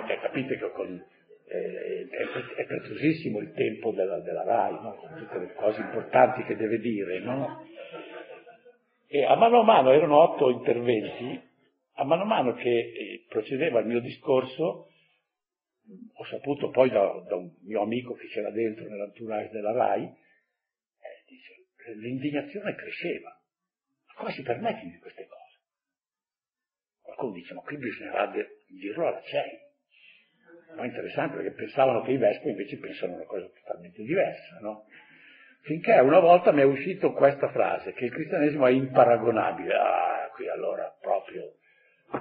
Perché 0.06 0.20
capite 0.22 0.58
che 0.58 0.72
con 0.72 1.06
eh, 1.50 2.08
è, 2.10 2.62
è, 2.62 2.66
preziosissimo 2.66 3.40
il 3.40 3.54
tempo 3.54 3.92
della, 3.92 4.20
della 4.20 4.44
RAI, 4.44 4.74
no? 4.82 4.96
con 4.96 5.16
tutte 5.18 5.40
le 5.40 5.54
cose 5.54 5.82
importanti 5.82 6.44
che 6.44 6.56
deve 6.56 6.80
dire, 6.80 7.20
no? 7.20 7.66
E 9.08 9.24
a 9.24 9.36
mano 9.36 9.62
a 9.62 9.64
mano 9.64 9.92
erano 9.92 10.18
otto 10.18 10.50
interventi, 10.50 11.42
a 11.94 12.04
mano 12.04 12.24
a 12.24 12.26
mano 12.26 12.54
che 12.56 12.70
eh, 12.70 13.26
procedeva 13.30 13.80
il 13.80 13.86
mio 13.86 14.02
discorso, 14.02 14.90
ho 16.14 16.26
saputo 16.26 16.70
poi 16.70 16.90
da, 16.90 17.24
da, 17.28 17.36
un 17.36 17.50
mio 17.62 17.82
amico 17.82 18.14
che 18.16 18.28
c'era 18.28 18.52
dentro 18.52 18.86
nell'entourage 18.86 19.50
della 19.52 19.72
RAI, 19.72 20.04
eh, 20.04 21.24
dice, 21.28 21.54
l'indignazione 21.96 22.76
cresceva. 22.76 23.37
Ma 24.18 24.24
come 24.24 24.32
si 24.32 24.42
permette 24.42 24.82
di 24.82 24.98
queste 24.98 25.28
cose? 25.28 25.60
Qualcuno 27.02 27.34
dice, 27.34 27.54
ma 27.54 27.62
qui 27.62 27.78
bisognerà 27.78 28.32
dirlo 28.68 29.08
alla 29.08 29.22
CEI 29.22 29.66
no? 30.76 30.84
interessante 30.84 31.36
perché 31.36 31.52
pensavano 31.52 32.02
che 32.02 32.12
i 32.12 32.18
vescovi 32.18 32.52
invece 32.52 32.78
pensano 32.80 33.14
una 33.16 33.26
cosa 33.26 33.48
totalmente 33.48 34.02
diversa, 34.02 34.58
no? 34.62 34.86
Finché 35.62 35.94
una 36.00 36.20
volta 36.20 36.52
mi 36.52 36.62
è 36.62 36.66
uscito 36.66 37.12
questa 37.12 37.50
frase, 37.50 37.94
che 37.94 38.06
il 38.06 38.12
cristianesimo 38.12 38.68
è 38.68 38.72
imparagonabile. 38.72 39.74
Ah, 39.74 40.30
qui 40.34 40.48
allora 40.48 40.96
proprio 41.02 41.56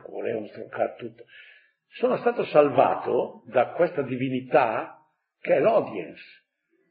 volevano 0.09 0.47
stroncare 0.49 0.97
tutto. 0.97 1.25
Sono 1.89 2.17
stato 2.17 2.45
salvato 2.47 3.45
da 3.47 3.69
questa 3.69 4.03
divinità 4.03 4.99
che 5.41 5.55
è 5.55 5.61
l'audience, 5.61 6.23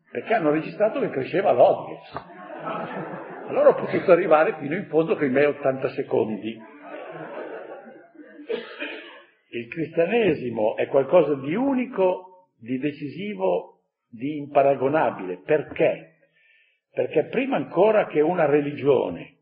perché 0.09 0.33
hanno 0.33 0.51
registrato 0.51 1.01
che 1.01 1.09
cresceva 1.09 1.51
l'audience. 1.51 3.33
Allora 3.47 3.69
ho 3.69 3.75
potuto 3.75 4.11
arrivare 4.11 4.57
fino 4.59 4.75
in 4.75 4.87
fondo 4.87 5.15
con 5.15 5.25
i 5.25 5.29
miei 5.29 5.45
80 5.45 5.89
secondi 5.89 6.73
il 9.57 9.69
cristianesimo 9.69 10.75
è 10.75 10.87
qualcosa 10.87 11.35
di 11.35 11.55
unico, 11.55 12.49
di 12.57 12.77
decisivo, 12.77 13.83
di 14.09 14.37
imparagonabile. 14.37 15.41
Perché? 15.45 16.17
Perché 16.91 17.27
prima 17.27 17.55
ancora 17.55 18.05
che 18.07 18.19
una 18.19 18.45
religione, 18.45 19.37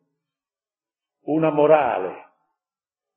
una 1.23 1.49
morale, 1.49 2.13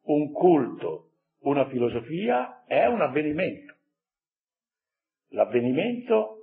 un 0.05 0.33
culto, 0.33 1.11
una 1.41 1.67
filosofia, 1.69 2.65
è 2.65 2.87
un 2.87 3.03
avvenimento. 3.03 3.75
L'avvenimento 5.31 6.36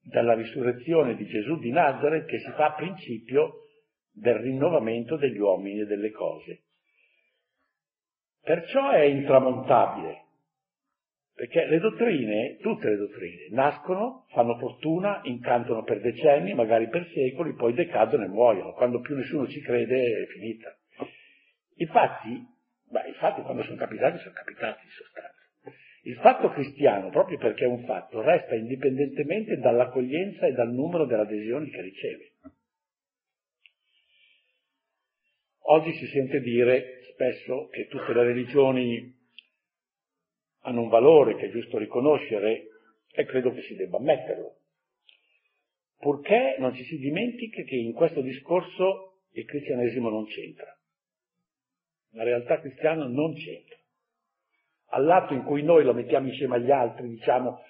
della 0.00 0.34
risurrezione 0.34 1.14
di 1.16 1.26
Gesù 1.26 1.58
di 1.58 1.70
Nazareth 1.70 2.26
che 2.26 2.38
si 2.38 2.50
fa 2.52 2.72
principio 2.72 3.66
del 4.12 4.36
rinnovamento 4.36 5.16
degli 5.16 5.38
uomini 5.38 5.80
e 5.80 5.86
delle 5.86 6.10
cose. 6.10 6.62
Perciò 8.42 8.90
è 8.90 9.02
intramontabile, 9.02 10.24
perché 11.34 11.66
le 11.66 11.78
dottrine, 11.78 12.56
tutte 12.60 12.88
le 12.88 12.96
dottrine, 12.96 13.48
nascono, 13.50 14.26
fanno 14.30 14.56
fortuna, 14.58 15.20
incantano 15.24 15.82
per 15.84 16.00
decenni, 16.00 16.54
magari 16.54 16.88
per 16.88 17.06
secoli, 17.12 17.54
poi 17.54 17.74
decadono 17.74 18.24
e 18.24 18.28
muoiono. 18.28 18.72
Quando 18.72 19.00
più 19.00 19.14
nessuno 19.14 19.46
ci 19.46 19.60
crede 19.60 20.22
è 20.22 20.26
finita. 20.26 20.74
Infatti, 21.76 22.58
Beh, 22.90 23.08
i 23.08 23.14
fatti 23.14 23.40
quando 23.42 23.62
sono 23.62 23.76
capitati 23.76 24.18
sono 24.18 24.34
capitati 24.34 24.84
in 24.84 24.90
sostanza. 24.90 25.39
Il 26.02 26.16
fatto 26.16 26.48
cristiano, 26.50 27.10
proprio 27.10 27.36
perché 27.36 27.64
è 27.64 27.68
un 27.68 27.84
fatto, 27.84 28.22
resta 28.22 28.54
indipendentemente 28.54 29.58
dall'accoglienza 29.58 30.46
e 30.46 30.52
dal 30.52 30.72
numero 30.72 31.04
delle 31.04 31.22
adesioni 31.22 31.68
che 31.70 31.82
riceve. 31.82 32.32
Oggi 35.64 35.92
si 35.92 36.06
sente 36.06 36.40
dire 36.40 37.02
spesso 37.12 37.68
che 37.68 37.86
tutte 37.86 38.14
le 38.14 38.24
religioni 38.24 39.14
hanno 40.62 40.82
un 40.82 40.88
valore 40.88 41.36
che 41.36 41.46
è 41.46 41.50
giusto 41.50 41.78
riconoscere 41.78 42.68
e 43.12 43.24
credo 43.24 43.52
che 43.52 43.62
si 43.62 43.74
debba 43.74 43.98
ammetterlo, 43.98 44.56
purché 45.98 46.56
non 46.58 46.74
ci 46.74 46.84
si 46.84 46.96
dimentichi 46.98 47.62
che 47.64 47.76
in 47.76 47.92
questo 47.92 48.22
discorso 48.22 49.20
il 49.32 49.44
cristianesimo 49.44 50.08
non 50.08 50.26
c'entra. 50.26 50.76
La 52.12 52.24
realtà 52.24 52.58
cristiana 52.60 53.06
non 53.06 53.34
c'entra. 53.34 53.79
All'atto 54.90 55.34
in 55.34 55.44
cui 55.44 55.62
noi 55.62 55.84
lo 55.84 55.94
mettiamo 55.94 56.28
insieme 56.28 56.56
agli 56.56 56.70
altri, 56.70 57.08
diciamo, 57.08 57.60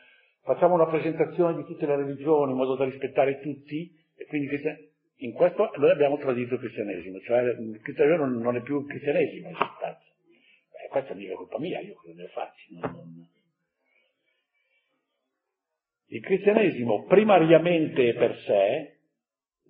facciamo 0.43 0.75
una 0.75 0.87
presentazione 0.87 1.57
di 1.57 1.65
tutte 1.65 1.87
le 1.87 1.97
religioni 1.97 2.53
in 2.53 2.57
modo 2.57 2.77
da 2.77 2.85
rispettare 2.85 3.41
tutti, 3.41 3.91
e 4.17 4.27
quindi 4.27 4.49
in 5.17 5.33
questo 5.33 5.71
noi 5.77 5.91
abbiamo 5.91 6.17
tradito 6.17 6.55
il 6.55 6.61
cristianesimo, 6.61 7.21
cioè 7.21 7.43
il 7.43 7.81
cristianesimo 7.83 8.27
non 8.27 8.57
è 8.57 8.63
più 8.63 8.81
il 8.81 8.87
cristianesimo 8.87 9.49
in 9.49 9.55
sostanza. 9.55 10.01
Beh, 10.01 10.89
questa 10.89 11.13
è 11.13 11.17
mica 11.17 11.35
colpa 11.35 11.59
mia, 11.59 11.81
io 11.81 11.95
cosa 11.95 12.15
ne 12.15 12.29
faccio? 12.29 12.67
Non, 12.71 12.91
non... 12.91 13.29
Il 16.13 16.23
cristianesimo 16.23 17.05
primariamente 17.05 18.15
per 18.15 18.37
sé 18.47 18.97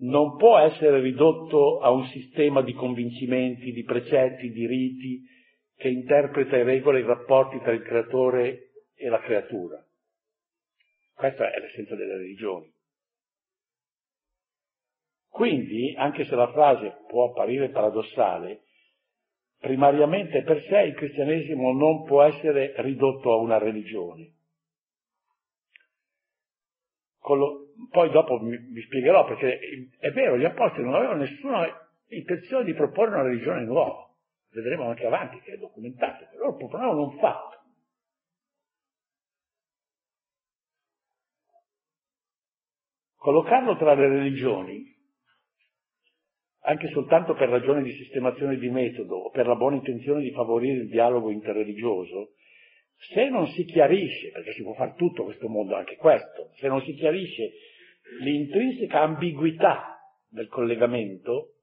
non 0.03 0.37
può 0.37 0.59
essere 0.59 1.01
ridotto 1.01 1.81
a 1.81 1.91
un 1.91 2.07
sistema 2.07 2.63
di 2.63 2.73
convincimenti, 2.73 3.73
di 3.73 3.83
precetti, 3.83 4.51
di 4.51 4.67
riti 4.67 5.39
che 5.81 5.89
interpreta 5.89 6.59
e 6.59 6.63
regola 6.63 6.99
i 6.99 7.03
rapporti 7.03 7.59
tra 7.61 7.73
il 7.73 7.81
creatore 7.81 8.73
e 8.95 9.09
la 9.09 9.19
creatura. 9.21 9.83
Questa 11.15 11.51
è 11.51 11.59
l'essenza 11.59 11.97
delle 11.97 12.19
religioni. 12.19 12.71
Quindi, 15.27 15.95
anche 15.97 16.27
se 16.27 16.35
la 16.35 16.53
frase 16.53 16.99
può 17.09 17.31
apparire 17.31 17.71
paradossale, 17.71 18.65
primariamente 19.59 20.43
per 20.43 20.63
sé 20.65 20.81
il 20.83 20.95
cristianesimo 20.95 21.73
non 21.73 22.05
può 22.05 22.25
essere 22.25 22.75
ridotto 22.83 23.33
a 23.33 23.37
una 23.37 23.57
religione. 23.57 24.35
Lo, 27.23 27.69
poi 27.91 28.11
dopo 28.11 28.39
mi, 28.39 28.59
spiegherò 28.83 29.25
perché 29.25 29.89
è 29.99 30.11
vero, 30.11 30.37
gli 30.37 30.45
apostoli 30.45 30.85
non 30.85 30.95
avevano 30.95 31.21
nessuna 31.21 31.67
intenzione 32.09 32.65
di 32.65 32.75
proporre 32.75 33.15
una 33.15 33.23
religione 33.23 33.65
nuova, 33.65 34.10
vedremo 34.53 34.89
anche 34.89 35.07
avanti 35.07 35.41
che 35.41 35.53
è 35.53 35.57
documentato, 35.57 36.27
loro 36.37 36.57
proponevano 36.57 37.03
un 37.03 37.19
fatto. 37.19 37.59
Collocarlo 43.17 43.77
tra 43.77 43.95
le 43.95 44.09
religioni 44.09 44.91
anche 46.63 46.89
soltanto 46.89 47.35
per 47.35 47.49
ragioni 47.49 47.83
di 47.83 47.93
sistemazione 47.93 48.57
di 48.57 48.69
metodo 48.69 49.17
o 49.17 49.31
per 49.31 49.47
la 49.47 49.55
buona 49.55 49.77
intenzione 49.77 50.21
di 50.21 50.31
favorire 50.31 50.83
il 50.83 50.89
dialogo 50.89 51.31
interreligioso, 51.31 52.35
se 52.97 53.29
non 53.31 53.47
si 53.49 53.65
chiarisce, 53.65 54.31
perché 54.31 54.53
si 54.53 54.63
può 54.63 54.75
fare 54.75 54.95
tutto 54.97 55.25
questo 55.25 55.49
mondo, 55.49 55.75
anche 55.75 55.97
questo, 55.97 56.51
se 56.57 56.69
non 56.69 56.83
si 56.83 56.93
chiarisce 56.95 57.51
l'intrinseca 58.21 59.01
ambiguità 59.01 59.99
del 60.29 60.49
collegamento, 60.49 61.55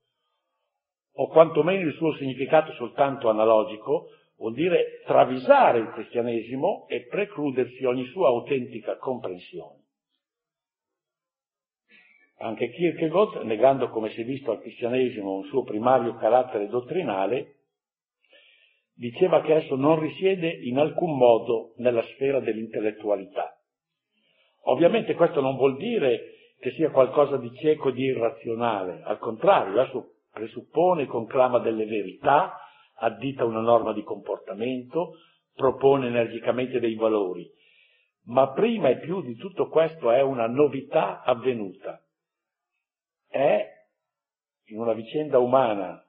o 1.19 1.27
quantomeno 1.27 1.87
il 1.87 1.93
suo 1.93 2.13
significato 2.13 2.73
soltanto 2.73 3.29
analogico, 3.29 4.09
vuol 4.37 4.53
dire 4.53 5.01
travisare 5.05 5.79
il 5.79 5.89
cristianesimo 5.89 6.85
e 6.87 7.07
precludersi 7.07 7.83
ogni 7.85 8.05
sua 8.05 8.27
autentica 8.27 8.97
comprensione. 8.97 9.85
Anche 12.39 12.69
Kierkegaard, 12.69 13.41
negando 13.45 13.89
come 13.89 14.11
si 14.11 14.21
è 14.21 14.23
visto 14.23 14.51
al 14.51 14.61
cristianesimo 14.61 15.37
un 15.37 15.43
suo 15.45 15.63
primario 15.63 16.15
carattere 16.17 16.67
dottrinale, 16.67 17.55
diceva 18.93 19.41
che 19.41 19.55
esso 19.55 19.75
non 19.75 19.99
risiede 19.99 20.47
in 20.49 20.77
alcun 20.77 21.17
modo 21.17 21.73
nella 21.77 22.03
sfera 22.03 22.39
dell'intellettualità. 22.39 23.59
Ovviamente 24.65 25.15
questo 25.15 25.41
non 25.41 25.55
vuol 25.55 25.77
dire 25.77 26.33
che 26.59 26.71
sia 26.71 26.91
qualcosa 26.91 27.37
di 27.37 27.51
cieco, 27.55 27.89
di 27.89 28.03
irrazionale, 28.03 29.01
al 29.03 29.17
contrario, 29.17 29.81
esso 29.81 30.16
presuppone 30.37 31.03
e 31.03 31.07
conclama 31.07 31.57
delle 31.59 31.85
verità, 31.85 32.59
addita 32.99 33.43
una 33.43 33.59
norma 33.59 33.91
di 33.91 34.03
comportamento, 34.03 35.15
propone 35.53 36.07
energicamente 36.07 36.79
dei 36.79 36.93
valori, 36.93 37.49
ma 38.25 38.51
prima 38.51 38.89
e 38.89 38.99
più 38.99 39.21
di 39.23 39.35
tutto 39.35 39.67
questo 39.67 40.11
è 40.11 40.21
una 40.21 40.47
novità 40.47 41.23
avvenuta, 41.23 41.99
è 43.27 43.65
in 44.65 44.79
una 44.79 44.93
vicenda 44.93 45.39
umana 45.39 46.05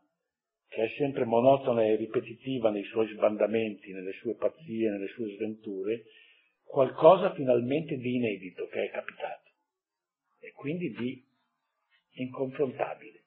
che 0.69 0.85
è 0.85 0.89
sempre 0.99 1.25
monotona 1.25 1.83
e 1.83 1.97
ripetitiva 1.97 2.71
nei 2.71 2.85
suoi 2.85 3.09
sbandamenti, 3.09 3.93
nelle 3.93 4.13
sue 4.13 4.35
pazzie, 4.35 4.91
nelle 4.91 5.09
sue 5.09 5.35
sventure, 5.37 6.05
qualcosa 6.63 7.33
finalmente 7.33 7.97
di 7.97 8.17
inedito 8.17 8.67
che 8.67 8.85
è 8.85 8.91
capitato. 8.91 9.49
E 10.41 10.53
quindi 10.53 10.91
di 10.91 11.25
inconfrontabile. 12.21 13.18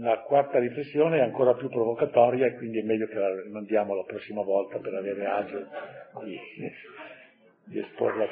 La 0.00 0.20
quarta 0.20 0.60
riflessione 0.60 1.18
è 1.18 1.22
ancora 1.22 1.54
più 1.54 1.68
provocatoria 1.68 2.46
e 2.46 2.56
quindi 2.56 2.78
è 2.78 2.82
meglio 2.82 3.08
che 3.08 3.14
la 3.14 3.42
rimandiamo 3.42 3.94
la 3.94 4.04
prossima 4.04 4.42
volta 4.42 4.78
per 4.78 4.94
avere 4.94 5.26
agio 5.26 5.66
di, 6.22 6.38
di 7.64 7.78
esporla. 7.80 8.26